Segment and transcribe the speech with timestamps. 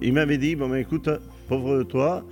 [0.00, 1.08] il m'avait dit, bon, ben, écoute,
[1.48, 2.24] pauvre toi,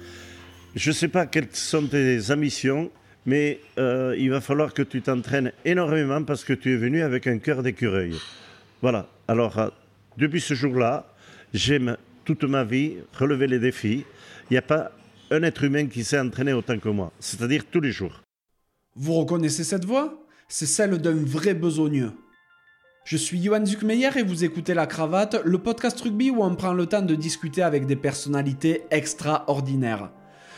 [0.74, 2.90] je ne sais pas quelles sont tes ambitions,
[3.24, 7.26] mais euh, il va falloir que tu t'entraînes énormément parce que tu es venu avec
[7.26, 8.14] un cœur d'écureuil.
[8.82, 9.08] Voilà.
[9.26, 9.68] Alors, euh,
[10.16, 11.12] depuis ce jour-là,
[11.52, 14.04] j'aime toute ma vie relever les défis.
[14.50, 14.92] Il n'y a pas
[15.30, 18.22] un être humain qui s'est entraîné autant que moi, c'est-à-dire tous les jours.
[18.94, 22.12] Vous reconnaissez cette voix C'est celle d'un vrai besogneux.
[23.06, 26.72] Je suis Johan Zuckmeyer et vous écoutez La Cravate, le podcast rugby où on prend
[26.72, 30.10] le temps de discuter avec des personnalités extraordinaires.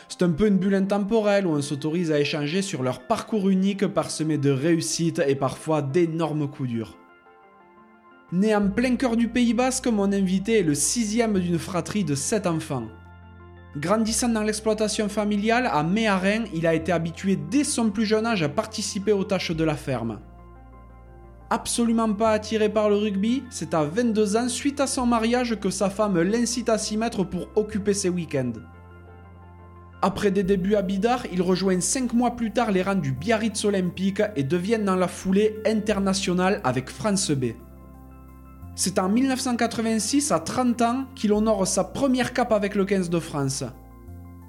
[0.09, 3.86] C'est un peu une bulle intemporelle où on s'autorise à échanger sur leur parcours unique
[3.86, 6.96] parsemé de réussites et parfois d'énormes coups durs.
[8.32, 12.14] Né en plein cœur du Pays Basque, mon invité est le sixième d'une fratrie de
[12.14, 12.88] sept enfants.
[13.77, 18.42] Grandissant dans l'exploitation familiale, à Méharin, il a été habitué dès son plus jeune âge
[18.42, 20.19] à participer aux tâches de la ferme
[21.50, 25.70] absolument pas attiré par le rugby, c'est à 22 ans, suite à son mariage, que
[25.70, 28.52] sa femme l'incite à s'y mettre pour occuper ses week-ends.
[30.00, 33.64] Après des débuts à Bidar, il rejoint 5 mois plus tard les rangs du Biarritz
[33.64, 37.46] Olympique et devient dans la foulée international avec France B.
[38.77, 43.18] C'est en 1986, à 30 ans, qu'il honore sa première cape avec le 15 de
[43.18, 43.64] France.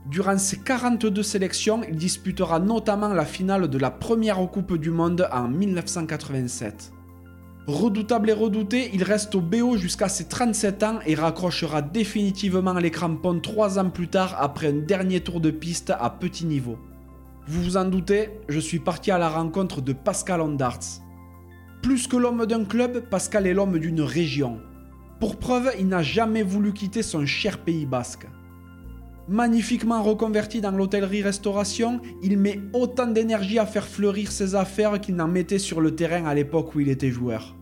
[0.07, 5.27] Durant ses 42 sélections, il disputera notamment la finale de la première Coupe du Monde
[5.31, 6.93] en 1987.
[7.67, 12.89] Redoutable et redouté, il reste au BO jusqu'à ses 37 ans et raccrochera définitivement les
[12.89, 16.79] crampons 3 ans plus tard après un dernier tour de piste à petit niveau.
[17.45, 21.01] Vous vous en doutez, je suis parti à la rencontre de Pascal Ondarts.
[21.83, 24.59] Plus que l'homme d'un club, Pascal est l'homme d'une région.
[25.19, 28.27] Pour preuve, il n'a jamais voulu quitter son cher pays basque.
[29.29, 35.27] Magnifiquement reconverti dans l'hôtellerie-restauration, il met autant d'énergie à faire fleurir ses affaires qu'il n'en
[35.27, 37.55] mettait sur le terrain à l'époque où il était joueur.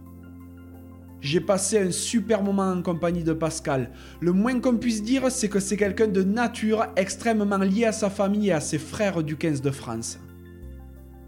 [1.20, 3.92] J'ai passé un super moment en compagnie de Pascal.
[4.22, 8.10] Le moins qu'on puisse dire, c'est que c'est quelqu'un de nature extrêmement lié à sa
[8.10, 10.20] famille et à ses frères du 15 de France.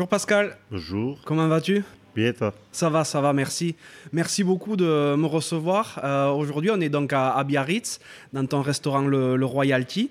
[0.00, 0.56] Bonjour Pascal.
[0.70, 1.20] Bonjour.
[1.26, 1.84] Comment vas-tu?
[2.16, 2.54] Bien toi?
[2.72, 3.76] Ça va, ça va, merci.
[4.14, 6.00] Merci beaucoup de me recevoir.
[6.02, 8.00] Euh, aujourd'hui, on est donc à, Biarritz,
[8.32, 10.10] dans ton restaurant le, Royalty.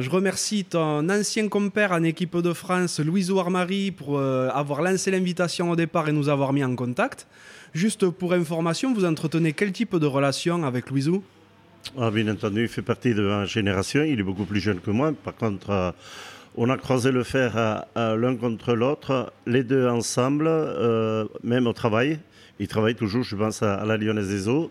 [0.00, 5.12] Je remercie ton ancien compère en équipe de France, Louiso Armari, pour euh, avoir lancé
[5.12, 7.28] l'invitation au départ et nous avoir mis en contact.
[7.74, 11.22] Juste pour information, vous entretenez quel type de relation avec Louiso
[11.96, 14.02] ah, Bien entendu, il fait partie de ma génération.
[14.02, 15.12] Il est beaucoup plus jeune que moi.
[15.12, 15.70] Par contre...
[15.70, 15.92] Euh,
[16.60, 22.18] on a croisé le fer l'un contre l'autre, les deux ensemble, euh, même au travail.
[22.58, 24.68] Ils travaillent toujours, je pense, à, la Lyonnaise des Eaux.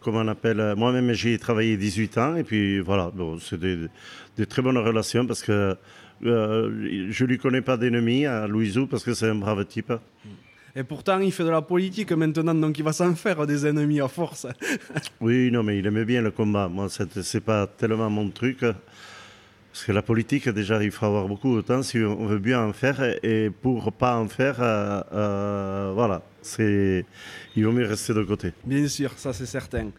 [0.00, 3.88] Comme on appelle, moi-même j'ai travaillé 18 ans et puis voilà, bon, c'est des,
[4.46, 5.74] très bonnes relations parce que
[6.26, 9.94] euh, je lui connais pas d'ennemi à Louisou parce que c'est un brave type.
[10.76, 14.02] Et pourtant, il fait de la politique maintenant, donc il va s'en faire des ennemis
[14.02, 14.46] à force.
[15.22, 16.68] oui, non, mais il aimait bien le combat.
[16.68, 18.62] Moi, c'est pas tellement mon truc.
[19.74, 22.62] Parce que la politique, déjà, il faut avoir beaucoup de temps si on veut bien
[22.62, 23.02] en faire.
[23.24, 26.22] Et pour pas en faire, euh, euh, voilà,
[26.60, 28.52] il vaut mieux rester de côté.
[28.64, 29.90] Bien sûr, ça c'est certain.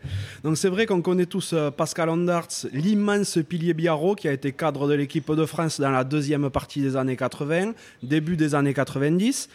[0.46, 4.54] Donc c'est vrai qu'on connaît tous euh, Pascal Ondarts, l'immense pilier Biarro, qui a été
[4.54, 8.74] cadre de l'équipe de France dans la deuxième partie des années 80, début des années
[8.74, 9.50] 90.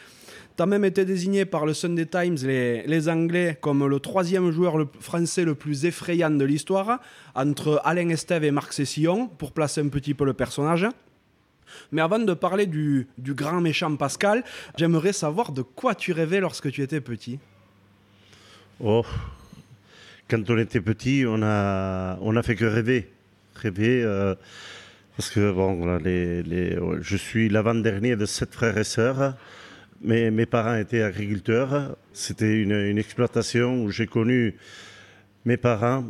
[0.60, 4.86] Tu as même été désigné par le Sunday Times, les, Anglais, comme le troisième joueur
[5.00, 7.00] français le plus effrayant de l'histoire,
[7.34, 10.86] entre Alain Estève et Marc Cessillon, pour placer un petit peu le personnage.
[11.92, 14.44] Mais avant de parler du, grand méchant Pascal,
[14.76, 17.38] j'aimerais savoir de quoi tu rêvais lorsque tu étais petit.
[18.80, 19.06] Oh,
[20.28, 23.10] quand on était petit, on a, on a fait que rêver.
[23.54, 24.34] Rêver, euh,
[25.16, 29.36] parce que bon, les, je suis l'avant-dernier de sept frères et sœurs.
[30.02, 31.96] Mes, mes parents étaient agriculteurs.
[32.12, 34.56] C'était une, exploitation où j'ai connu
[35.44, 36.04] mes parents,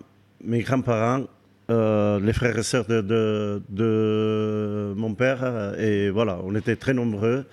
[0.45, 1.27] mes grands-parents,
[1.71, 5.75] euh, les frères et sœurs de, de, mon père.
[5.79, 7.47] Et voilà, on était très nombreux.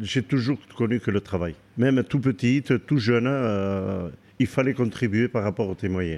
[0.00, 1.54] J'ai toujours connu que le travail.
[1.76, 4.08] Même tout petit, tout jeune, euh,
[4.38, 6.16] il fallait contribuer par rapport aux témoins.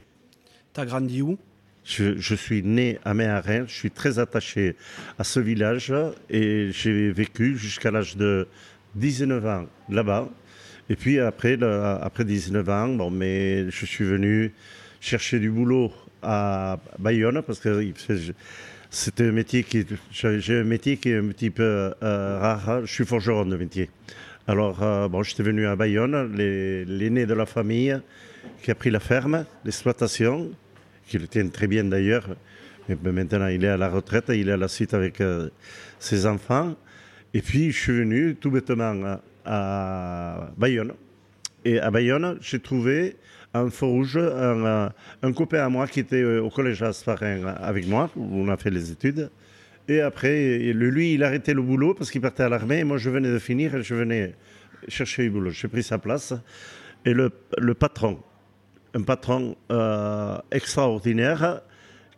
[0.73, 1.37] T'as grandi où?
[1.85, 4.77] Je, je, suis né à Méharin, je suis très attaché
[5.19, 5.95] à ce village
[6.29, 8.47] et j'ai vécu jusqu'à l'âge de
[8.95, 10.29] 19 ans là-bas.
[10.91, 14.53] Et puis après, après 19 ans, bon, mais je suis venu
[15.01, 15.93] chercher du boulot
[16.23, 17.85] à Bayonne parce que
[18.91, 22.87] c'était un métier qui, j'ai un métier qui est un petit peu rare.
[22.87, 23.91] Je suis forgeron de métier.
[24.47, 28.01] Alors, bon, j'étais venu à Bayonne, l'aîné de la famille
[28.63, 30.51] qui a pris la ferme, l'exploitation,
[31.07, 32.29] qui le tient très bien d'ailleurs.
[33.03, 35.23] Maintenant, il est à la retraite, il est à la suite avec
[36.01, 36.75] ses enfants.
[37.35, 40.93] Et puis, je suis venu tout bêtement à Bayonne.
[41.65, 43.17] Et à Bayonne, j'ai trouvé
[43.55, 44.93] un feu rouge, un,
[45.23, 48.57] un, copain à moi qui était euh, au collège Asparin avec moi, où on a
[48.57, 49.31] fait les études.
[49.89, 52.81] Et après, lui, il a arrêté le boulot parce qu'il partait à l'armée.
[52.81, 54.35] Et moi, je venais de finir et je venais
[54.87, 55.51] chercher du boulot.
[55.51, 56.35] J'ai pris sa place.
[57.07, 57.31] Et le,
[57.75, 58.19] patron,
[58.95, 61.63] un patron euh, extraordinaire,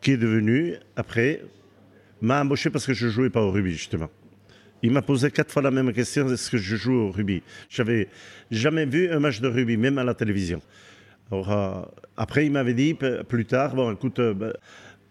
[0.00, 1.42] qui est devenu, après,
[2.20, 4.10] m'a embauché parce que je ne jouais pas au rugby, justement.
[4.82, 7.42] Il m'a posé quatre fois la même question est-ce que je joue au rugby?
[7.68, 8.08] J'avais
[8.50, 10.62] jamais vu un match de rugby, même à la télévision.
[11.32, 11.82] Euh,
[12.16, 12.96] après, il m'avait dit
[13.28, 14.52] plus tard bon, écoute, euh, ben,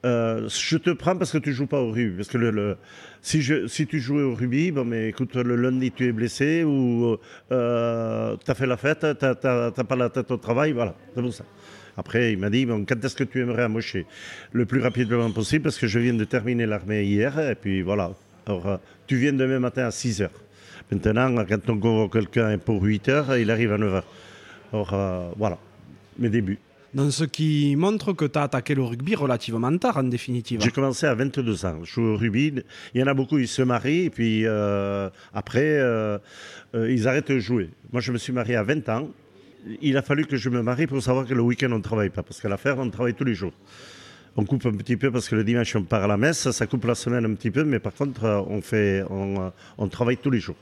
[0.06, 2.16] euh, je te prends parce que tu joues pas au rugby.
[2.16, 2.78] Parce que
[3.22, 7.18] si, tu jouais au rugby, bon, mais écoute, le lundi tu es blessé ou
[7.50, 11.46] tu as fait la fête, tu n'as pas la tête au travail, voilà, c'est ça.
[11.98, 14.06] Après, il m'a dit bon, quand est-ce que tu aimerais embaucher
[14.54, 18.12] Le plus rapidement possible parce que je viens de terminer l'armée hier et puis voilà.
[18.50, 20.30] Alors, tu viens demain matin à 6 h.
[20.92, 24.04] Maintenant, quand on convoque quelqu'un pour 8 h, il arrive à 9 h.
[24.74, 25.60] Alors, euh, voilà,
[26.18, 26.58] mes débuts.
[26.96, 30.62] Dans ce qui montre que tu as attaqué le rugby relativement tard, en définitive.
[30.64, 31.82] J'ai commencé à 22 ans.
[31.84, 32.56] Je joue au rugby.
[32.96, 36.18] Il y en a beaucoup, ils se marient, et puis euh, après, euh,
[36.74, 37.70] ils arrêtent de jouer.
[37.92, 39.10] Moi, je me suis marié à 20 ans.
[39.80, 42.10] Il a fallu que je me marie pour savoir que le week-end, on ne travaille
[42.10, 43.54] pas, parce qu'à la ferme, on travaille tous les jours
[44.36, 46.68] on coupe un petit peu parce que le dimanche on part à la messe, ça
[46.68, 50.18] coupe la semaine un petit peu, mais par contre euh, on, fait, euh, on, travaille
[50.18, 50.56] tous les jours.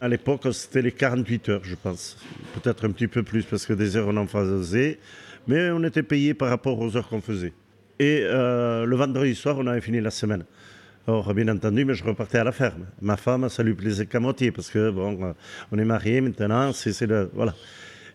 [0.00, 2.16] À l'époque, c'était les 48 heures, je pense.
[2.54, 4.98] Peut-être un petit peu plus parce que des heures on en faisait,
[5.46, 7.52] mais on était payé par rapport aux heures qu'on faisait.
[7.98, 10.44] Et euh, le vendredi soir, on avait fini la semaine.
[11.08, 12.84] Or, bien entendu, mais je repartais à la ferme.
[13.00, 15.34] Ma femme, ça lui plaisait qu'à moitié parce que bon,
[15.72, 17.54] on est mariés maintenant, c'est le voilà.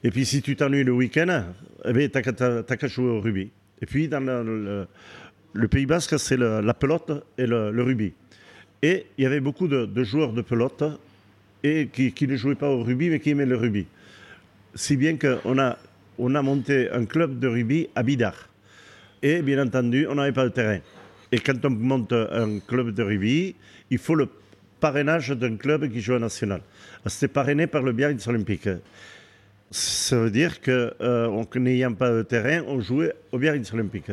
[0.03, 1.45] Et puis si tu t'ennuies le week-end,
[1.85, 3.51] eh bien, t'as qu'à jouer au rugby.
[3.81, 8.13] Et puis, dans le, Pays Basque, c'est la pelote et le, rugby.
[8.81, 10.83] Et il y avait beaucoup de, joueurs de pelote
[11.63, 13.85] et qui, ne jouaient pas au rugby, mais qui aimaient le rugby.
[14.75, 15.77] Si bien qu'on a,
[16.17, 18.49] on a monté un club de rugby à Bidar.
[19.21, 20.79] Et bien entendu, on n'avait pas de terrain.
[21.31, 23.55] Et quand on monte un club de rugby,
[23.89, 24.27] il faut le
[24.79, 26.61] parrainage d'un club qui joue à national.
[27.05, 28.67] C'est parrainé par le Biarritz Olympique.
[29.75, 34.11] Ça veut dire qu'en euh, n'ayant pas de terrain, on jouait au Biarritz Olympique.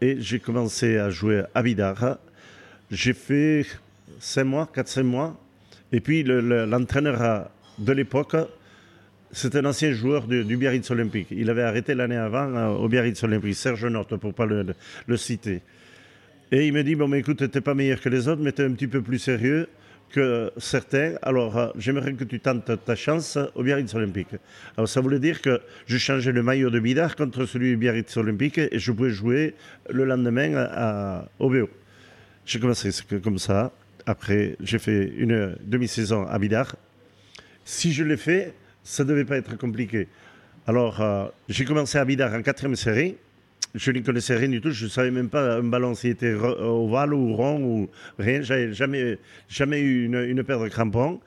[0.00, 2.18] Et j'ai commencé à jouer à Bidar.
[2.90, 3.64] J'ai fait
[4.18, 5.40] 5 mois, 4-5 mois.
[5.92, 7.48] Et puis l'entraîneur
[7.78, 8.34] de l'époque,
[9.30, 11.28] c'est un ancien joueur du, Biarritz Olympique.
[11.30, 15.16] Il avait arrêté l'année avant euh, au Biarritz Olympique, Serge Norte, pour ne pas le,
[15.16, 15.60] citer.
[16.50, 18.50] Et il me dit, bon, mais écoute, tu n'es pas meilleur que les autres, mais
[18.50, 19.68] tu es un petit peu plus sérieux
[20.12, 21.14] que certains.
[21.22, 24.28] Alors, euh, j'aimerais que tu tentes ta chance au Biarritz Olympique.
[24.76, 28.16] Alors, ça voulait dire que je changeais le maillot de Bidar contre celui du Biarritz
[28.16, 29.54] Olympique et je pouvais jouer
[29.90, 31.68] le lendemain à, au BO.
[32.46, 32.90] J'ai commencé
[33.22, 33.72] comme ça.
[34.06, 36.76] Après, j'ai fait une demi-saison à Bidar.
[37.64, 38.54] Si je l'ai fait,
[38.84, 40.08] ça ne devait pas être compliqué.
[40.66, 43.16] Alors, euh, j'ai commencé à Bidar en quatrième série
[43.74, 44.70] je n'y connaissais rien du tout.
[44.70, 48.42] Je ne savais même pas un ballon s'il était ovale ou rond ou rien.
[48.42, 51.20] J'avais jamais, jamais eu une, paire de crampons.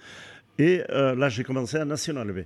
[0.59, 2.39] Et euh, là, j'ai commencé à National B.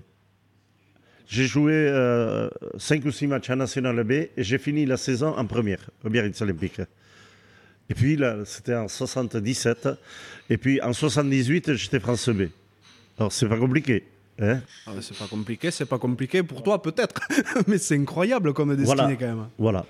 [1.28, 5.38] J'ai joué euh, 5 ou 6 matchs à National B et j'ai fini la saison
[5.38, 6.82] en première au Biarritz Olympique.
[7.90, 9.90] Et puis là, c'était en 77.
[10.50, 12.44] Et puis en 78, j'étais France B.
[13.18, 14.06] Alors, c'est pas compliqué.
[14.42, 17.20] Hein ah, c'est pas compliqué, c'est pas compliqué pour toi peut-être,
[17.68, 19.48] mais c'est incroyable comme destinée quand même.
[19.58, 19.86] Voilà,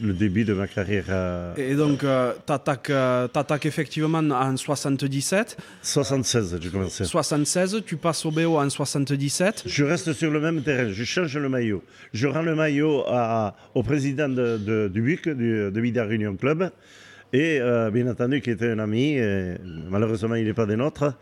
[0.00, 1.04] le début de ma carrière.
[1.08, 3.28] Euh, Et donc, euh, tu attaques, euh,
[3.62, 5.56] effectivement en 77.
[5.82, 7.04] 76, j'ai commencé.
[7.04, 9.64] 76, tu passes au BO en 77.
[9.66, 11.82] Je reste sur le même terrain, je change le maillot.
[12.12, 16.70] Je rends le maillot à, au président de, du BUC, du, de Vida Union Club.
[17.32, 17.58] Et
[17.92, 19.18] bien entendu, qui était un ami,
[19.90, 21.14] malheureusement il n'est pas des nôtres,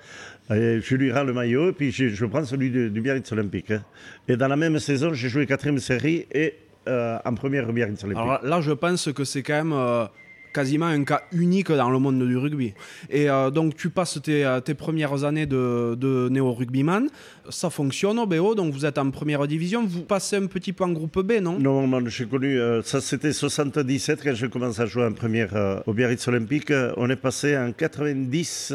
[0.55, 3.71] je lui rends le maillot et puis je, prends celui du, Biarritz Olympique.
[3.71, 3.83] Hein.
[4.29, 6.55] Et dans la même saison, j'ai joué quatrième série et
[6.89, 8.23] euh, en première Biarritz Olympique.
[8.23, 10.05] Alors là, je pense que c'est quand même euh,
[10.53, 12.75] quasiment un cas unique dans le monde du rugby.
[13.09, 17.09] Et euh, donc, tu passes tes, premières années de, de néo-rugbyman.
[17.51, 19.87] Ça fonctionne au BO, donc vous êtes en première division.
[19.87, 21.59] Vous passez un petit peu en groupe B, non?
[21.61, 26.27] Non, j'ai connu, ça c'était 77 quand j'ai commencé à jouer en première au Biarritz
[26.27, 26.73] Olympique.
[26.97, 28.75] On est passé en 90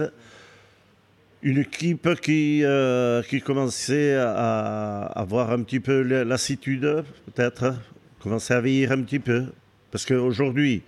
[1.44, 7.76] une équipe qui, euh, commençait à avoir un petit peu lassitude, peut-être,
[8.20, 9.46] commençait à vieillir un petit peu.
[9.92, 10.82] Parce qu'aujourd'hui,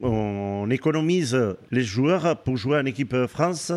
[0.00, 1.38] on économise
[1.70, 3.72] les joueurs pour jouer en équipe France.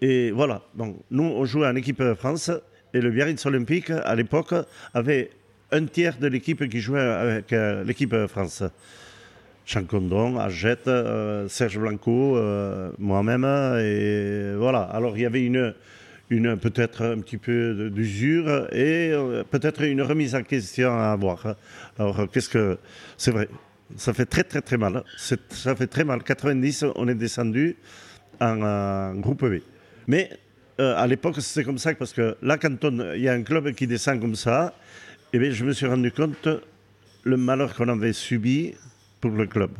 [0.00, 2.50] Et voilà, donc nous, on jouait en équipe France
[2.94, 4.54] et le Biarritz Olympique, à l'époque,
[4.94, 5.30] avait
[5.72, 8.62] un tiers de l'équipe qui jouait avec euh, l'équipe France.
[9.66, 14.82] Jean Condon, euh, Serge Blanco, euh, moi-même, et voilà.
[14.82, 15.74] Alors il y avait une,
[16.30, 19.12] une peut-être un petit peu d'usure et
[19.50, 21.56] peut-être une remise en question à avoir.
[21.98, 22.78] Alors qu'est-ce que
[23.16, 23.48] c'est vrai
[23.96, 25.04] ça fait très très très mal.
[25.16, 26.22] Ça fait très mal.
[26.22, 27.76] 90, on est descendu
[28.40, 29.60] en, groupe B.
[30.06, 30.30] Mais
[30.80, 32.76] euh, à l'époque, c'était comme ça parce que là, quand
[33.14, 34.74] il y a un club qui descend comme ça,
[35.32, 36.48] eh bien, je me suis rendu compte
[37.22, 38.74] le malheur qu'on avait subi
[39.20, 39.70] pour le club.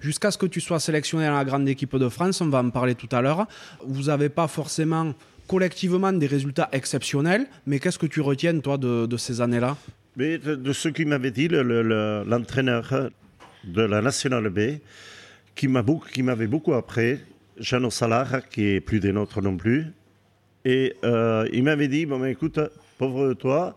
[0.00, 2.70] Jusqu'à ce que tu sois sélectionné dans la grande équipe de France, on va en
[2.70, 3.46] parler tout à l'heure.
[3.84, 5.14] Vous n'avez pas forcément
[5.46, 9.76] collectivement des résultats exceptionnels, mais qu'est-ce que tu retiens, toi, de ces années-là?
[10.16, 13.10] Mais de, ce qu'il m'avait dit l'entraîneur
[13.64, 14.78] de la Nationale B,
[15.54, 17.18] qui m'avait beaucoup appris,
[17.58, 19.86] Jean Salar, qui est plus des nôtres non plus.
[20.64, 22.58] Et euh, il m'avait dit, bon, écoute,
[22.98, 23.76] pauvre toi,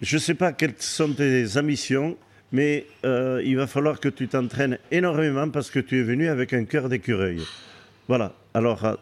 [0.00, 2.16] je ne sais pas quelles sont tes ambitions,
[2.52, 6.52] mais euh, il va falloir que tu t'entraînes énormément parce que tu es venu avec
[6.52, 7.42] un cœur d'écureuil.
[8.08, 8.34] Voilà.
[8.54, 8.94] Alors, euh,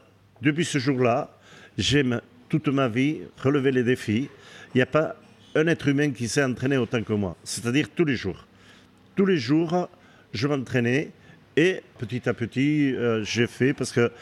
[0.42, 1.30] depuis ce jour-là,
[1.78, 4.28] j'aime toute ma vie relever les défis.
[4.74, 5.16] Il n'y a pas
[5.54, 8.46] un être humain qui s'est entraîné autant que moi, c'est-à-dire tous les jours.
[9.16, 9.88] Tous les jours,
[10.32, 11.10] je m'entraînais
[11.56, 14.12] et petit à petit, euh, j'ai fait parce que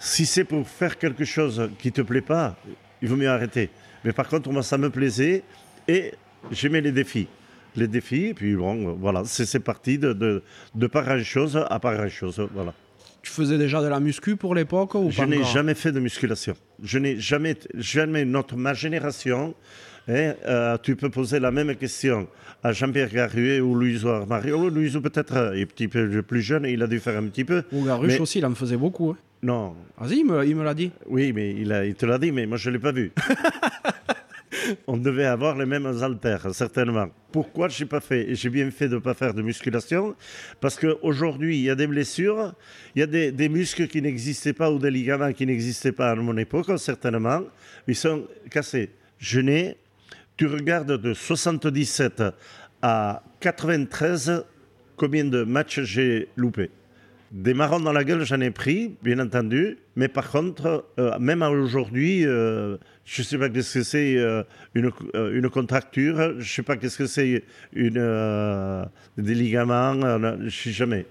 [0.00, 2.56] si c'est pour faire quelque chose qui ne te plaît pas,
[3.02, 3.68] il vaut mieux arrêter.
[4.04, 5.42] Mais par contre, moi, ça me plaisait
[5.86, 6.12] et
[6.50, 7.28] j'aimais les défis.
[7.76, 10.42] Les défis, et puis bon, voilà, c'est parti de, de,
[10.74, 12.40] de pas grand-chose à pas grand-chose.
[12.52, 12.74] Voilà.
[13.22, 16.54] Tu faisais déjà de la muscu pour l'époque ou Je n'ai jamais fait de musculation.
[16.82, 19.54] Je n'ai jamais, jamais notre ma génération
[20.08, 22.26] et, euh, tu peux poser la même question
[22.62, 24.68] à Jean-Pierre Garuet ou Louis Mario.
[24.68, 27.62] Louis peut-être est un petit peu plus jeune, il a dû faire un petit peu.
[27.72, 29.10] Ou Garuche aussi, il en faisait beaucoup.
[29.10, 29.16] Hein.
[29.42, 29.74] Non.
[29.98, 30.90] Vas-y, il me, l'a dit.
[31.06, 33.12] Oui, mais il, a, il te l'a dit, mais moi je ne l'ai pas vu.
[34.86, 37.08] on devait avoir les mêmes haltères, certainement.
[37.32, 40.14] Pourquoi je n'ai pas fait J'ai bien fait de ne pas faire de musculation,
[40.60, 42.54] parce qu'aujourd'hui, il y a des blessures,
[42.94, 46.14] il y a des, muscles qui n'existaient pas ou des ligaments qui n'existaient pas à
[46.14, 47.42] mon époque, certainement.
[47.86, 48.90] Ils sont cassés.
[49.18, 49.76] Je n'ai
[50.40, 52.22] tu regardes de 77
[52.80, 54.46] à 93,
[54.96, 56.70] combien de matchs j'ai loupé
[57.30, 61.42] Des marrons dans la gueule, j'en ai pris, bien entendu, mais par contre, euh, même
[61.42, 64.42] aujourd'hui, euh, je ne sais pas ce que c'est euh,
[64.74, 70.50] une, une, contracture, je ne sais pas ce que c'est une, des ligaments, je ne
[70.50, 71.06] sais jamais.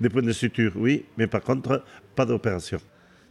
[0.00, 1.84] Des points de suture, oui, mais par contre,
[2.16, 2.78] pas d'opération.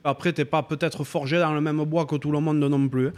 [0.03, 2.87] Après, tu n'es pas peut-être forgé dans le même bois que tout le monde non
[2.87, 3.09] plus.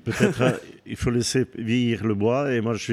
[0.00, 0.12] Hein.
[0.12, 0.52] Peut-être euh,
[0.86, 2.52] il faut laisser vieillir le bois.
[2.52, 2.92] Et moi, je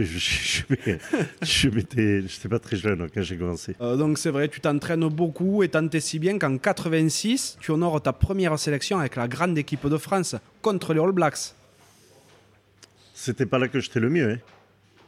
[1.67, 3.75] n'étais pas très jeune quand j'ai commencé.
[3.81, 8.01] Euh, donc c'est vrai, tu t'entraînes beaucoup et tant si bien qu'en 86, tu honores
[8.01, 11.53] ta première sélection avec la grande équipe de France contre les All Blacks.
[13.13, 14.31] C'était pas là que j'étais le mieux.
[14.31, 14.37] Hein.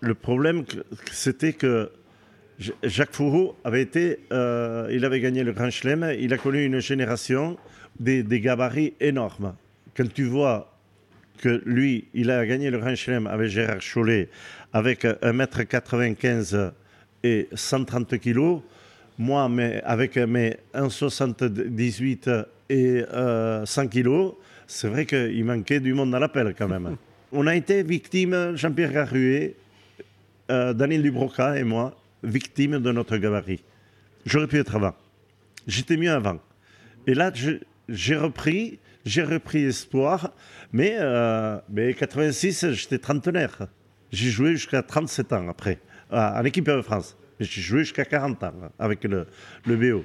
[0.02, 0.64] Le problème,
[1.12, 1.92] c'était que
[2.84, 6.80] Jacques Fourreau avait été, euh, il avait gagné le Grand Chelem, il a connu une
[6.80, 7.58] génération
[8.00, 9.56] des, des gabarits énormes.
[9.96, 10.69] Quand tu vois
[11.40, 14.30] que lui, il a gagné le Grand Chelem avec Gérard Chollet
[14.74, 16.72] avec 1m95
[17.24, 18.62] et 130 kg.
[19.18, 24.36] Moi, mais avec mes 1,78 et 100 euh, kg,
[24.68, 26.96] c'est vrai qu'il manquait du monde à l'appel quand même.
[27.32, 29.56] On a été victime, Jean-Pierre Garruet,
[30.50, 33.64] euh, Daniel Dubroca et moi, victimes de notre gabarit.
[34.26, 34.96] J'aurais pu être avant.
[35.68, 36.40] J'étais mieux avant.
[37.06, 37.32] Et là,
[37.88, 40.32] j'ai repris j'ai repris espoir,
[40.72, 43.68] mais, euh, mais 86, j'étais trentenaire.
[44.12, 45.80] J'ai joué jusqu'à 37 ans après,
[46.12, 47.16] en équipe de France.
[47.40, 49.28] J'ai joué jusqu'à 40 ans avec le,
[49.66, 50.04] le BO.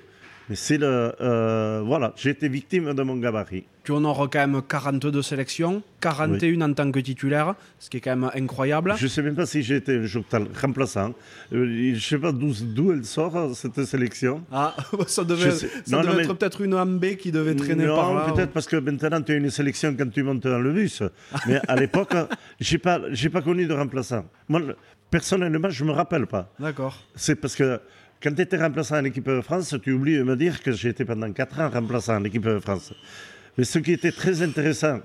[0.49, 1.13] Mais c'est le.
[1.21, 3.65] Euh, voilà, j'ai été victime de mon gabarit.
[3.85, 8.17] Tu honores quand même 42 sélections, 41 en tant que titulaire, ce qui est quand
[8.17, 8.95] même incroyable.
[8.97, 10.25] Je ne sais même pas si j'ai été un jour
[10.61, 11.11] remplaçant.
[11.53, 14.43] Euh, je ne sais pas d'où elle sort, cette sélection.
[14.51, 14.75] Ah,
[15.07, 18.33] ça devait, être peut-être une AMB qui devait traîner par là.
[18.33, 21.03] peut-être parce que maintenant tu as une sélection quand tu montes dans le bus.
[21.47, 22.15] Mais à l'époque,
[22.61, 23.01] je n'ai pas,
[23.33, 24.25] pas connu de remplaçant.
[24.49, 24.63] Moi,
[25.11, 26.51] personnellement, je ne me rappelle pas.
[26.59, 26.99] D'accord.
[27.15, 27.79] C'est parce que
[28.23, 30.89] quand tu étais remplaçant en équipe de France, tu oublies de me dire que j'ai
[30.89, 32.95] été pendant 4 ans remplaçant en équipe de France.
[33.57, 35.01] Mais ce qui était très intéressant,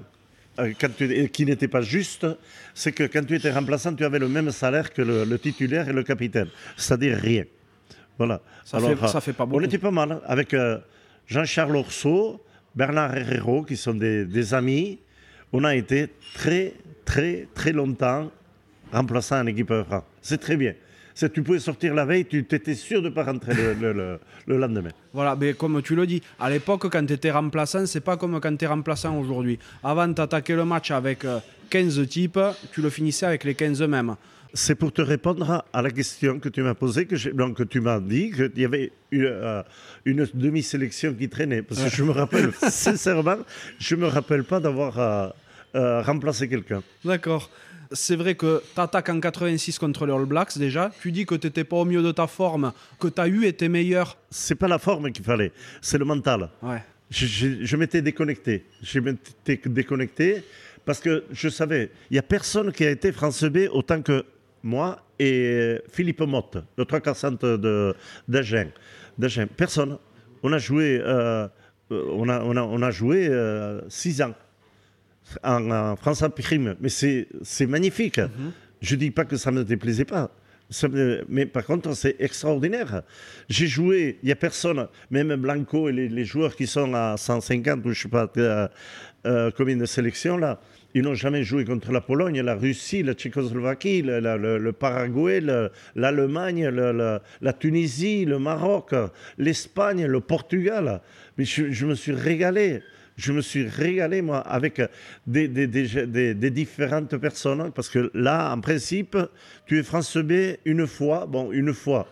[0.60, 2.26] euh, et qui n'était pas juste,
[2.74, 5.94] c'est que quand tu étais remplaçant, tu avais le même salaire que le, titulaire et
[5.94, 7.46] le capitaine, c'est-à-dire rien.
[8.18, 8.42] Voilà.
[8.66, 9.62] Ça, fait, ça fait pas beaucoup.
[9.62, 10.80] On était pas mal, avec euh,
[11.28, 12.44] Jean-Charles Orso,
[12.76, 15.00] Bernard Herrero, qui sont des, des, amis.
[15.54, 16.74] On a été très,
[17.06, 18.30] très, très longtemps
[18.92, 20.04] remplaçant en équipe de France.
[20.22, 20.74] C'est très bien.
[21.20, 24.92] C'est tu pouvais sortir la veille, tu étais sûr de ne pas rentrer le, lendemain.
[25.12, 28.40] Voilà, mais comme tu le dis, à l'époque, quand tu étais remplaçant, c'est pas comme
[28.40, 29.60] quand tu es remplaçant aujourd'hui.
[29.84, 31.26] Avant, tu attaquais le match avec
[31.72, 32.40] 15 euh, types,
[32.72, 34.16] tu le finissais avec les 15 mêmes.
[34.54, 37.82] C'est pour te répondre à la question que tu m'as posée, que, donc, que tu
[37.82, 41.64] m'as dit qu'il y avait une, euh, demi-sélection qui traînait.
[41.64, 43.40] Parce que je me rappelle, sincèrement,
[43.78, 45.28] je ne me rappelle pas d'avoir euh,
[45.76, 46.82] euh, remplacé quelqu'un.
[47.06, 47.50] D'accord.
[47.92, 50.92] C'est vrai que tu attaques en 86 contre les All Blacks déjà.
[51.02, 53.46] Tu dis que tu n'étais pas au mieux de ta forme, que tu as eu
[53.46, 54.18] été meilleur.
[54.30, 56.50] C'est pas la forme qu'il fallait, c'est le mental.
[56.62, 56.84] Ouais.
[57.10, 58.66] Je, je m'étais déconnecté.
[58.84, 60.44] Je m'étais déconnecté
[60.86, 64.24] parce que je savais, il n'y a personne qui a été France B autant que
[64.62, 67.46] moi et Philippe Motte, le 340
[68.28, 68.70] d'Agen.
[69.58, 69.98] Personne.
[70.44, 71.48] On a joué, euh,
[71.90, 74.34] on a, on a, on a joué euh, six ans
[75.44, 76.76] en, France en prime.
[76.80, 78.20] Mais c'est magnifique.
[78.20, 78.52] Mhm.
[78.82, 80.32] Je ne dis pas que ça ne me déplaisait pas.
[81.28, 83.02] mais par contre, c'est extraordinaire.
[83.50, 87.80] J'ai joué, il n'y a personne, même Blanco et les, joueurs qui sont à 150
[87.80, 88.32] ou je ne sais pas
[89.26, 90.60] euh, combien de sélections là,
[90.94, 95.42] ils n'ont jamais joué contre la Pologne, la Russie, la Tchécoslovaquie, le, Paraguay,
[95.96, 98.96] l'Allemagne, la Tunisie, le Maroc,
[99.38, 101.02] l'Espagne, le Portugal.
[101.38, 102.82] Mais je, me suis régalé.
[103.20, 104.82] Je me suis régalé, moi, avec
[105.28, 107.72] des, des, différentes personnes.
[107.76, 109.18] Parce que là, en principe,
[109.66, 111.26] tu es France B une fois.
[111.26, 112.08] Bon, une fois.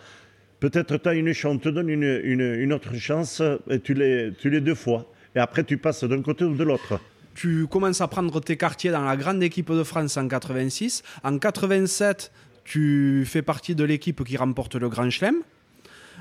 [0.59, 4.49] Peut-être tu as une chance, on te donne une, autre chance, et tu l'es, tu
[4.49, 5.09] l'es deux fois.
[5.33, 6.99] Et après, tu passes d'un côté ou de l'autre
[7.35, 11.03] tu commences à prendre tes quartiers dans la grande équipe de France en 86.
[11.23, 12.31] En 87,
[12.63, 15.35] tu fais partie de l'équipe qui remporte le Grand Chelem.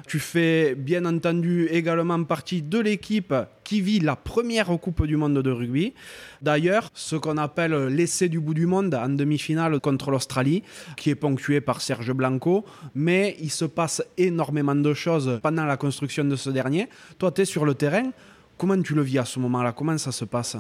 [0.07, 3.35] Tu fais bien entendu également partie de l'équipe
[3.65, 5.95] qui vit la première Coupe du Monde de rugby.
[6.43, 10.63] D'ailleurs, ce qu'on appelle l'essai du bout du monde en demi-finale contre l'Australie,
[10.97, 12.65] qui est ponctué par Serge Blanco.
[12.95, 16.89] Mais il se passe énormément de choses pendant la construction de ce dernier.
[17.19, 18.11] Toi, tu es sur le terrain.
[18.59, 19.73] Comment tu le vis à ce moment-là?
[19.73, 20.57] Comment ça se passe?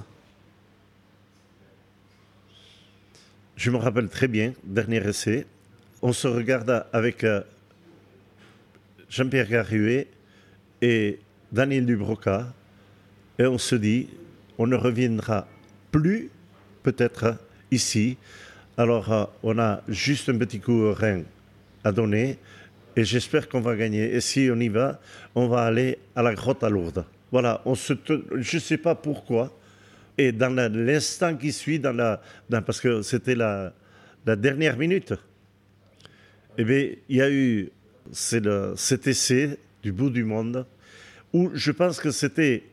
[3.56, 5.46] Je me rappelle très bien, dernier essai,
[6.02, 7.40] on se regarde avec euh,
[9.08, 10.08] Jean-Pierre Garruet
[10.82, 11.18] et
[11.52, 12.52] Daniel Dubroca
[13.38, 14.08] et on se dit,
[14.58, 15.46] on ne reviendra
[15.90, 16.30] plus
[16.82, 17.36] peut-être
[17.70, 18.16] ici.
[18.76, 21.22] Alors euh, on a juste un petit coup au rein
[21.84, 22.38] à donner
[22.96, 24.14] et j'espère qu'on va gagner.
[24.14, 25.00] Et si on y va,
[25.34, 27.04] on va aller à la grotte à Lourdes.
[27.30, 29.54] Voilà, on se je ne sais pas pourquoi,
[30.16, 31.80] et dans l'instant qui suit,
[32.48, 33.72] parce que c'était la,
[34.24, 35.12] la, dernière minute,
[36.56, 37.70] eh bien, il y a eu
[38.32, 40.66] le, cet essai du bout du monde
[41.32, 42.64] où je pense que c'était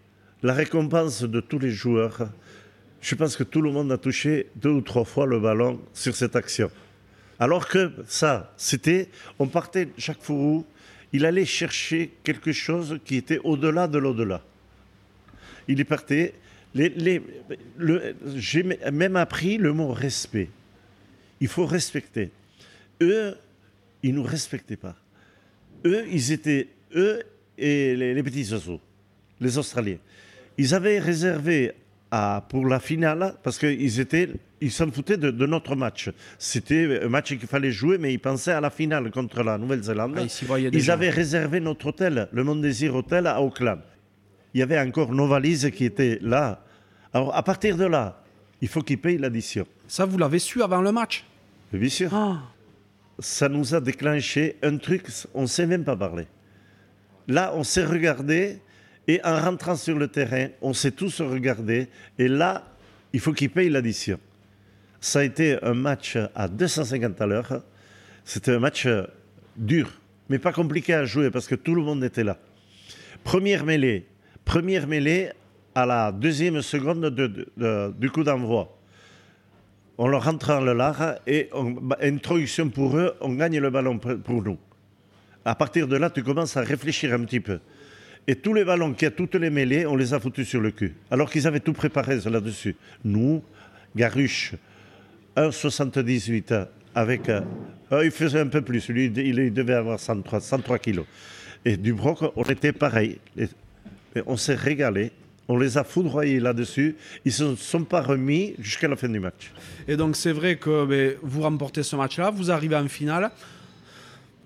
[0.42, 2.30] la récompense de tous les joueurs.
[3.02, 6.16] Je pense que tout le monde a touché deux ou trois fois le ballon sur
[6.16, 6.72] cette action.
[7.40, 10.66] Alors que ça, c'était, on partait chaque fourreau,
[11.12, 14.42] il allait chercher quelque chose qui était au-delà de l'au-delà.
[15.68, 16.34] Il y partait
[18.36, 20.50] j'ai même appris le mot respect.
[21.40, 22.32] Il faut respecter.
[23.02, 23.38] Eux,
[24.02, 24.96] ils ne nous respectaient pas.
[25.86, 27.22] Eux, ils étaient, eux
[27.58, 28.80] et les, petits oiseaux,
[29.40, 29.98] les Australiens.
[30.58, 31.72] Ils avaient réservé
[32.12, 34.30] à, pour la finale, parce qu'ils étaient,
[34.62, 36.10] ils s'en foutaient de, notre match.
[36.38, 40.16] C'était un match qu'il fallait jouer, mais ils pensaient à la finale contre la Nouvelle-Zélande.
[40.18, 43.80] Ah, ils avaient réservé notre hôtel, le Mondésir Hotel à Auckland
[44.54, 46.64] il y avait encore nos valises qui étaient là.
[47.14, 48.22] Alors, à partir de là,
[48.62, 49.66] il faut qu'ils payent l'addition.
[49.88, 51.26] Ça, vous l'avez su avant le match?
[51.72, 52.14] Bien sûr.
[52.14, 52.42] Ah.
[53.20, 56.28] Ça nous a déclenché un truc, on ne sait même pas parler.
[57.28, 58.60] Là, on s'est regardé,
[59.08, 62.64] et en rentrant sur le terrain, on s'est tous regardé, et là,
[63.14, 64.20] il faut qu'ils payent l'addition.
[65.00, 67.64] Ça a été un match à 250 à l'heure.
[68.26, 68.88] C'était un match
[69.56, 69.92] dur,
[70.30, 72.38] mais pas compliqué à jouer parce que tout le monde était là.
[73.24, 74.08] Première mêlée,
[74.46, 75.32] Première mêlée
[75.74, 77.10] à la deuxième seconde
[77.98, 78.78] du coup d'envoi.
[79.98, 81.50] On leur rentre dans le lard et
[81.82, 84.58] bah, introduction pour eux, on gagne le ballon pour nous.
[85.46, 87.60] À partir de là, tu commences à réfléchir un petit peu.
[88.26, 90.72] Et tous les ballons qui a toutes les mêlées, on les a foutus sur le
[90.72, 90.96] cul.
[91.12, 92.76] Alors qu'ils avaient tout préparé là-dessus.
[93.04, 93.44] Nous,
[93.96, 94.54] Garuche,
[95.36, 97.30] 1,78 avec.
[97.30, 97.42] Euh,
[98.04, 98.88] il faisait un peu plus.
[98.90, 101.06] Lui, il devait avoir 103, 103 kilos.
[101.66, 103.20] Et Dubroc, on était pareil
[104.26, 105.12] on s'est régalé.
[105.48, 106.96] On les a foudroyés là-dessus.
[107.26, 109.52] Ils ne se sont pas remis jusqu'à la fin du match.
[109.88, 113.32] Et donc, c'est vrai que ben, vous remportez ce match-là, vous arrivez en finale.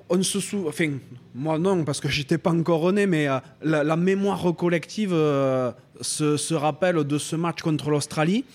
[0.10, 0.90] On se souvient, enfin,
[1.36, 6.54] moi non, parce que j'étais pas encore né, mais euh, la, mémoire collective euh, se,
[6.54, 8.46] rappelle de ce match contre l'Australie.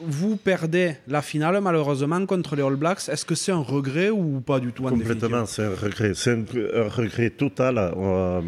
[0.00, 3.08] vous perdez la finale malheureusement contre les All Blacks.
[3.08, 6.12] Est-ce que c'est un regret ou pas du tout en Complètement, c'est un regret.
[6.14, 7.78] C'est un, regret total.
[7.78, 8.42] Euh,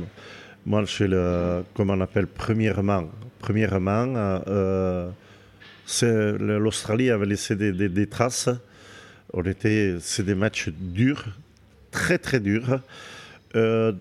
[0.66, 3.04] moi, chez le, comment on appelle, premièrement,
[3.40, 4.14] premièrement
[4.46, 5.11] euh,
[6.38, 8.50] l'Australie avait laissé des, traces.
[9.33, 11.24] On était, c'est des matchs durs,
[11.90, 12.81] très très durs.
[13.57, 13.92] Euh,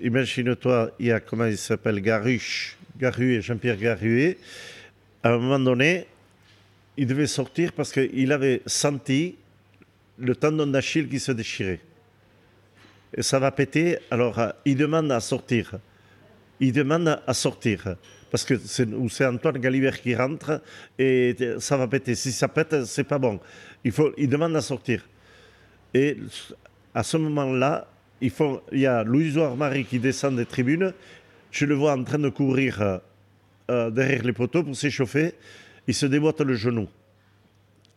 [0.00, 4.38] imagine-toi, il y a comment il s'appelle Garuche, Garu et Jean-Pierre Garuet.
[5.22, 6.06] À un moment donné,
[6.96, 9.36] il devait sortir parce qu'il avait senti
[10.18, 11.80] le tendon d'Achille qui se déchirait.
[13.14, 15.78] Et ça va péter, alors euh, il demande à sortir.
[16.60, 17.96] Il demande à sortir.
[18.32, 20.60] Parce que c'est Antoine Galibert qui rentre
[20.98, 22.16] et ça va péter.
[22.16, 23.38] Si ça pète, c'est pas bon.
[23.84, 25.06] Il, faut, il demande à sortir.
[25.94, 26.16] Et
[26.94, 27.86] à ce moment-là,
[28.20, 30.92] il, faut, il y a Louis Marie qui descend des tribunes.
[31.52, 32.98] Je le vois en train de courir euh,
[33.70, 35.34] euh, derrière les poteaux pour s'échauffer
[35.86, 36.88] il se déboîte le genou.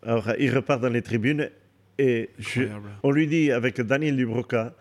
[0.03, 1.49] Alors, il repart dans les tribunes
[1.97, 2.29] et
[3.03, 4.73] on lui dit avec Daniel Dubroca,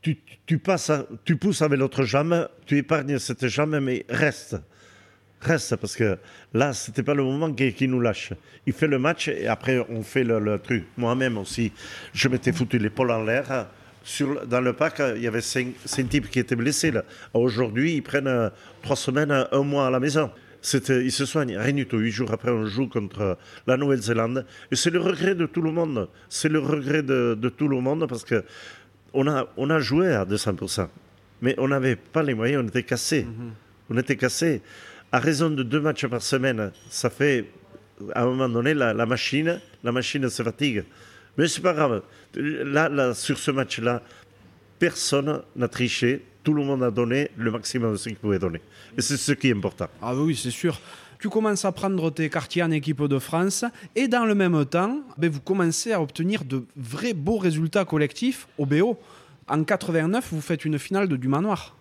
[0.00, 0.92] tu, tu, passes,
[1.24, 4.56] tu pousses avec l'autre jambe, tu épargnes cette jambe, mais reste.
[5.40, 6.18] Reste, parce que
[6.54, 8.32] là, c'était pas le moment qu'il nous lâche.
[8.66, 10.84] Il fait le match et après, on fait le, truc.
[10.96, 11.72] Moi-même aussi,
[12.14, 13.66] je m'étais foutu l'épaule en l'air.
[14.02, 15.74] Sur, dans le parc, il y avait cinq,
[16.08, 16.92] types qui étaient blessés.
[17.34, 20.30] Aujourd'hui, ils prennent euh, trois semaines, un mois à la maison
[20.74, 21.98] il se soigne, rien du tout.
[21.98, 24.46] Huit jours après, on joue contre la Nouvelle-Zélande.
[24.70, 26.08] Et c'est le regret de tout le monde.
[26.28, 28.44] C'est le regret de, tout le monde parce que
[29.12, 30.88] on a, on a joué à 200%.
[31.42, 33.24] Mais on n'avait pas les moyens, on était cassés.
[33.24, 33.52] Mhm.
[33.90, 34.62] On était cassés.
[35.16, 37.46] À raison de deux matchs par semaine, ça fait,
[38.14, 40.84] à un moment donné, la, machine, la machine se fatigue.
[41.38, 42.02] Mais c'est pas grave.
[42.34, 44.02] Là, là sur ce match-là,
[44.78, 48.60] personne n'a triché tout le monde a donné le maximum de ce qu'il pouvait donner.
[48.98, 49.88] Et c'est ce qui est important.
[50.02, 50.78] Ah oui, c'est sûr.
[51.18, 55.00] Tu commences à prendre tes quartiers en équipe de France et dans le même temps,
[55.16, 58.98] ben, vous commencez à obtenir de vrais beaux résultats collectifs au BO.
[59.48, 61.74] En 89, vous faites une finale de Dumanoir.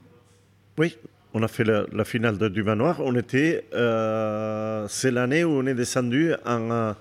[0.77, 0.95] Oui,
[1.35, 3.01] on a fait la, finale de Dumanoir.
[3.01, 6.93] On était, euh, c'est l'année où on est descendu en, euh,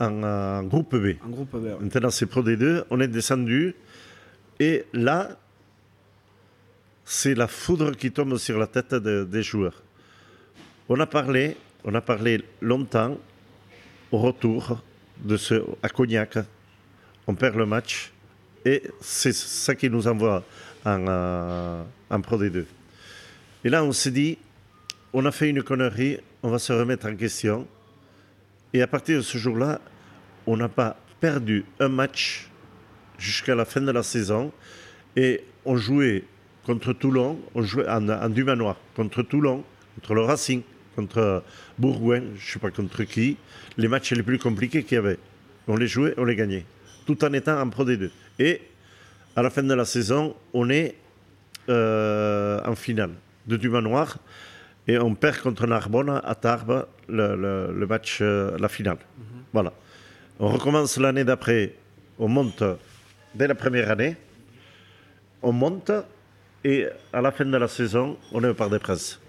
[0.00, 1.08] en, groupe B.
[1.22, 1.78] En groupe B.
[1.78, 2.84] Maintenant, c'est Pro D2.
[2.88, 3.74] On est descendu
[4.58, 5.36] et là,
[7.04, 9.82] c'est la foudre qui tombe sur la tête des joueurs.
[10.88, 13.18] On a parlé, on a parlé longtemps
[14.10, 14.82] au retour
[15.22, 16.38] de ce, à Cognac.
[17.26, 18.10] On perd le match
[18.64, 20.42] et c'est ça qui nous envoie
[20.86, 22.64] en, euh, en Pro D2.
[23.64, 24.38] Et là, on s'est dit,
[25.12, 27.66] on a fait une connerie, on va se remettre en question.
[28.72, 29.80] Et à partir de ce jour-là,
[30.46, 32.48] on n'a pas perdu un match
[33.18, 34.52] jusqu'à la fin de la saison.
[35.16, 36.24] Et on jouait
[36.64, 39.64] contre Toulon, on jouait en, en Dumanoir, contre Toulon,
[39.96, 40.62] contre le Racing,
[40.94, 41.42] contre
[41.78, 43.36] Bourgoin, je ne sais pas contre qui,
[43.76, 45.18] les matchs les plus compliqués qu'il y avait.
[45.66, 46.64] On les jouait, on les gagnait,
[47.06, 48.10] tout en étant en Pro D2.
[48.38, 48.60] Et
[49.34, 50.94] à la fin de la saison, on est
[51.68, 53.10] euh, en finale
[53.48, 54.18] de Dumanoir
[54.86, 58.98] et on perd contre Narbonne à Tarbes le, match, euh, la finale.
[59.18, 59.24] Mhm.
[59.52, 59.72] Voilà.
[60.40, 61.74] On recommence l'année d'après,
[62.18, 62.62] on monte
[63.34, 64.16] dès la première année,
[65.42, 65.90] on monte
[66.64, 69.20] et à la fin de la saison, on est au Parc des Princes.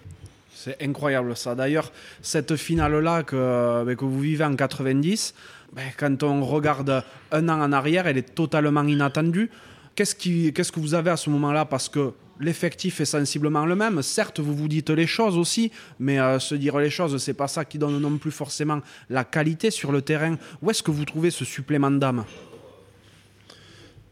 [0.51, 1.55] C'est incroyable ça.
[1.55, 5.33] D'ailleurs, cette finale-là que, ben, que vous vivez en 90,
[5.73, 9.49] ben, quand on regarde un an en arrière, elle est totalement inattendue.
[9.95, 11.65] Qu'est-ce, qui, qu'est-ce que vous avez à ce moment-là?
[11.65, 14.01] Parce que l'effectif est sensiblement le même.
[14.01, 17.47] Certes, vous vous dites les choses aussi, mais euh, se dire les choses, c'est pas
[17.47, 20.37] ça qui donne non plus forcément la qualité sur le terrain.
[20.61, 22.25] Où est-ce que vous trouvez ce supplément d'âme?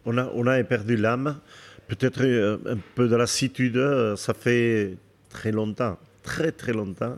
[0.05, 1.39] On a, on a perdu l'âme.
[1.87, 4.97] Peut-être euh, un peu de lassitude, euh, ça fait
[5.29, 7.17] très longtemps, très très longtemps.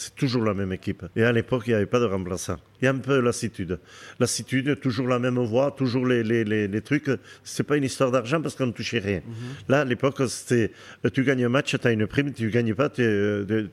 [0.00, 1.04] C'est toujours la même équipe.
[1.14, 2.56] Et à l'époque, il n'y avait pas de remplaçant.
[2.80, 3.78] Il y a un peu de lassitude.
[4.18, 7.10] Lassitude, toujours la même voix, toujours les, les, les, trucs.
[7.44, 9.18] C'est pas une histoire d'argent parce qu'on ne touchait rien.
[9.18, 9.34] Mhm.
[9.68, 10.72] Là, à l'époque, c'était
[11.12, 13.04] tu gagnes un match, tu as une prime, tu ne gagnes pas, tu,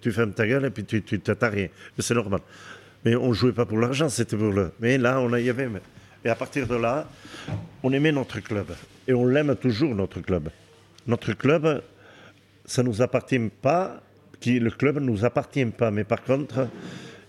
[0.02, 1.70] tu, fermes ta gueule et puis tu n'as rien.
[1.98, 2.42] C'est normal.
[3.06, 4.74] Mais on ne jouait pas pour l'argent, c'était pour le.
[4.82, 5.70] Mais là, on y avait.
[6.26, 7.10] Et à partir de là,
[7.84, 8.68] on aimait notre club.
[9.08, 10.50] Et on l'aime toujours, notre club.
[11.08, 11.82] Notre club,
[12.66, 14.04] ça ne nous appartient pas,
[14.40, 15.92] qui, le club ne nous appartient pas.
[15.92, 16.68] Mais par contre,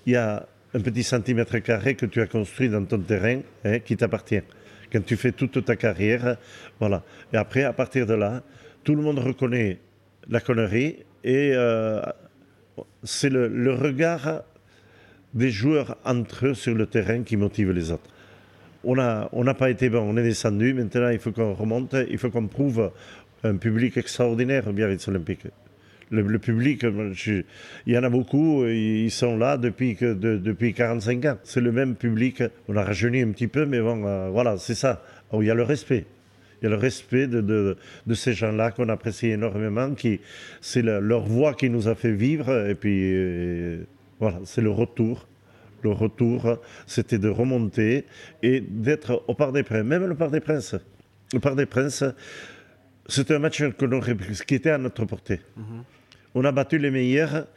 [0.06, 3.78] il y a un petit centimètre carré que tu as construit dans ton terrain hein,
[3.80, 4.42] qui t'appartient.
[4.92, 6.36] Quand tu fais toute ta carrière,
[6.78, 7.02] voilà.
[7.32, 8.42] Et après, à partir de là,
[8.84, 9.78] tout le monde reconnaît
[10.28, 12.00] la connerie et euh,
[13.02, 14.42] c'est le, regard
[15.34, 18.10] des joueurs entre eux sur le terrain qui motive les autres
[18.84, 20.72] on n'a on pas été bon, on est descendu.
[20.72, 22.90] Maintenant, il faut qu'on remonte, il faut qu'on prouve
[23.44, 25.46] un public extraordinaire au Biarritz Olympique.
[26.10, 27.44] Le, public, il
[27.86, 31.38] y en a beaucoup, ils sont là depuis, que, depuis 45 ans.
[31.44, 32.42] C'est le même public.
[32.68, 35.02] On a rajeuni un petit peu, mais bon, euh, voilà, c'est ça.
[35.32, 36.06] Oh, il y a le respect.
[36.60, 40.20] Il y a le respect de, de, ces gens-là qu'on apprécie énormément, qui,
[40.60, 43.84] c'est leur voix qui nous a fait vivre, et puis euh,
[44.18, 45.28] voilà, c'est le retour.
[45.82, 48.04] Le retour, c'était de remonter
[48.42, 50.74] et d'être au Parc des Princes, même le Parc des Princes.
[51.32, 52.02] Le Parc des Princes,
[53.06, 53.62] c'était un match
[54.46, 55.40] qui était à notre portée.
[55.56, 55.84] Mhm.
[56.40, 57.48] On a battu les meilleurs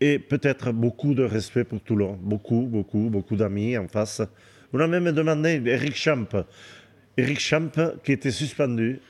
[0.00, 2.18] et peut-être beaucoup de respect pour Toulon.
[2.18, 4.22] Beaucoup, beaucoup, beaucoup d'amis en face.
[4.72, 6.24] On a même demandé Eric Champ.
[7.18, 7.68] Eric Champ
[8.02, 9.00] qui était suspendu,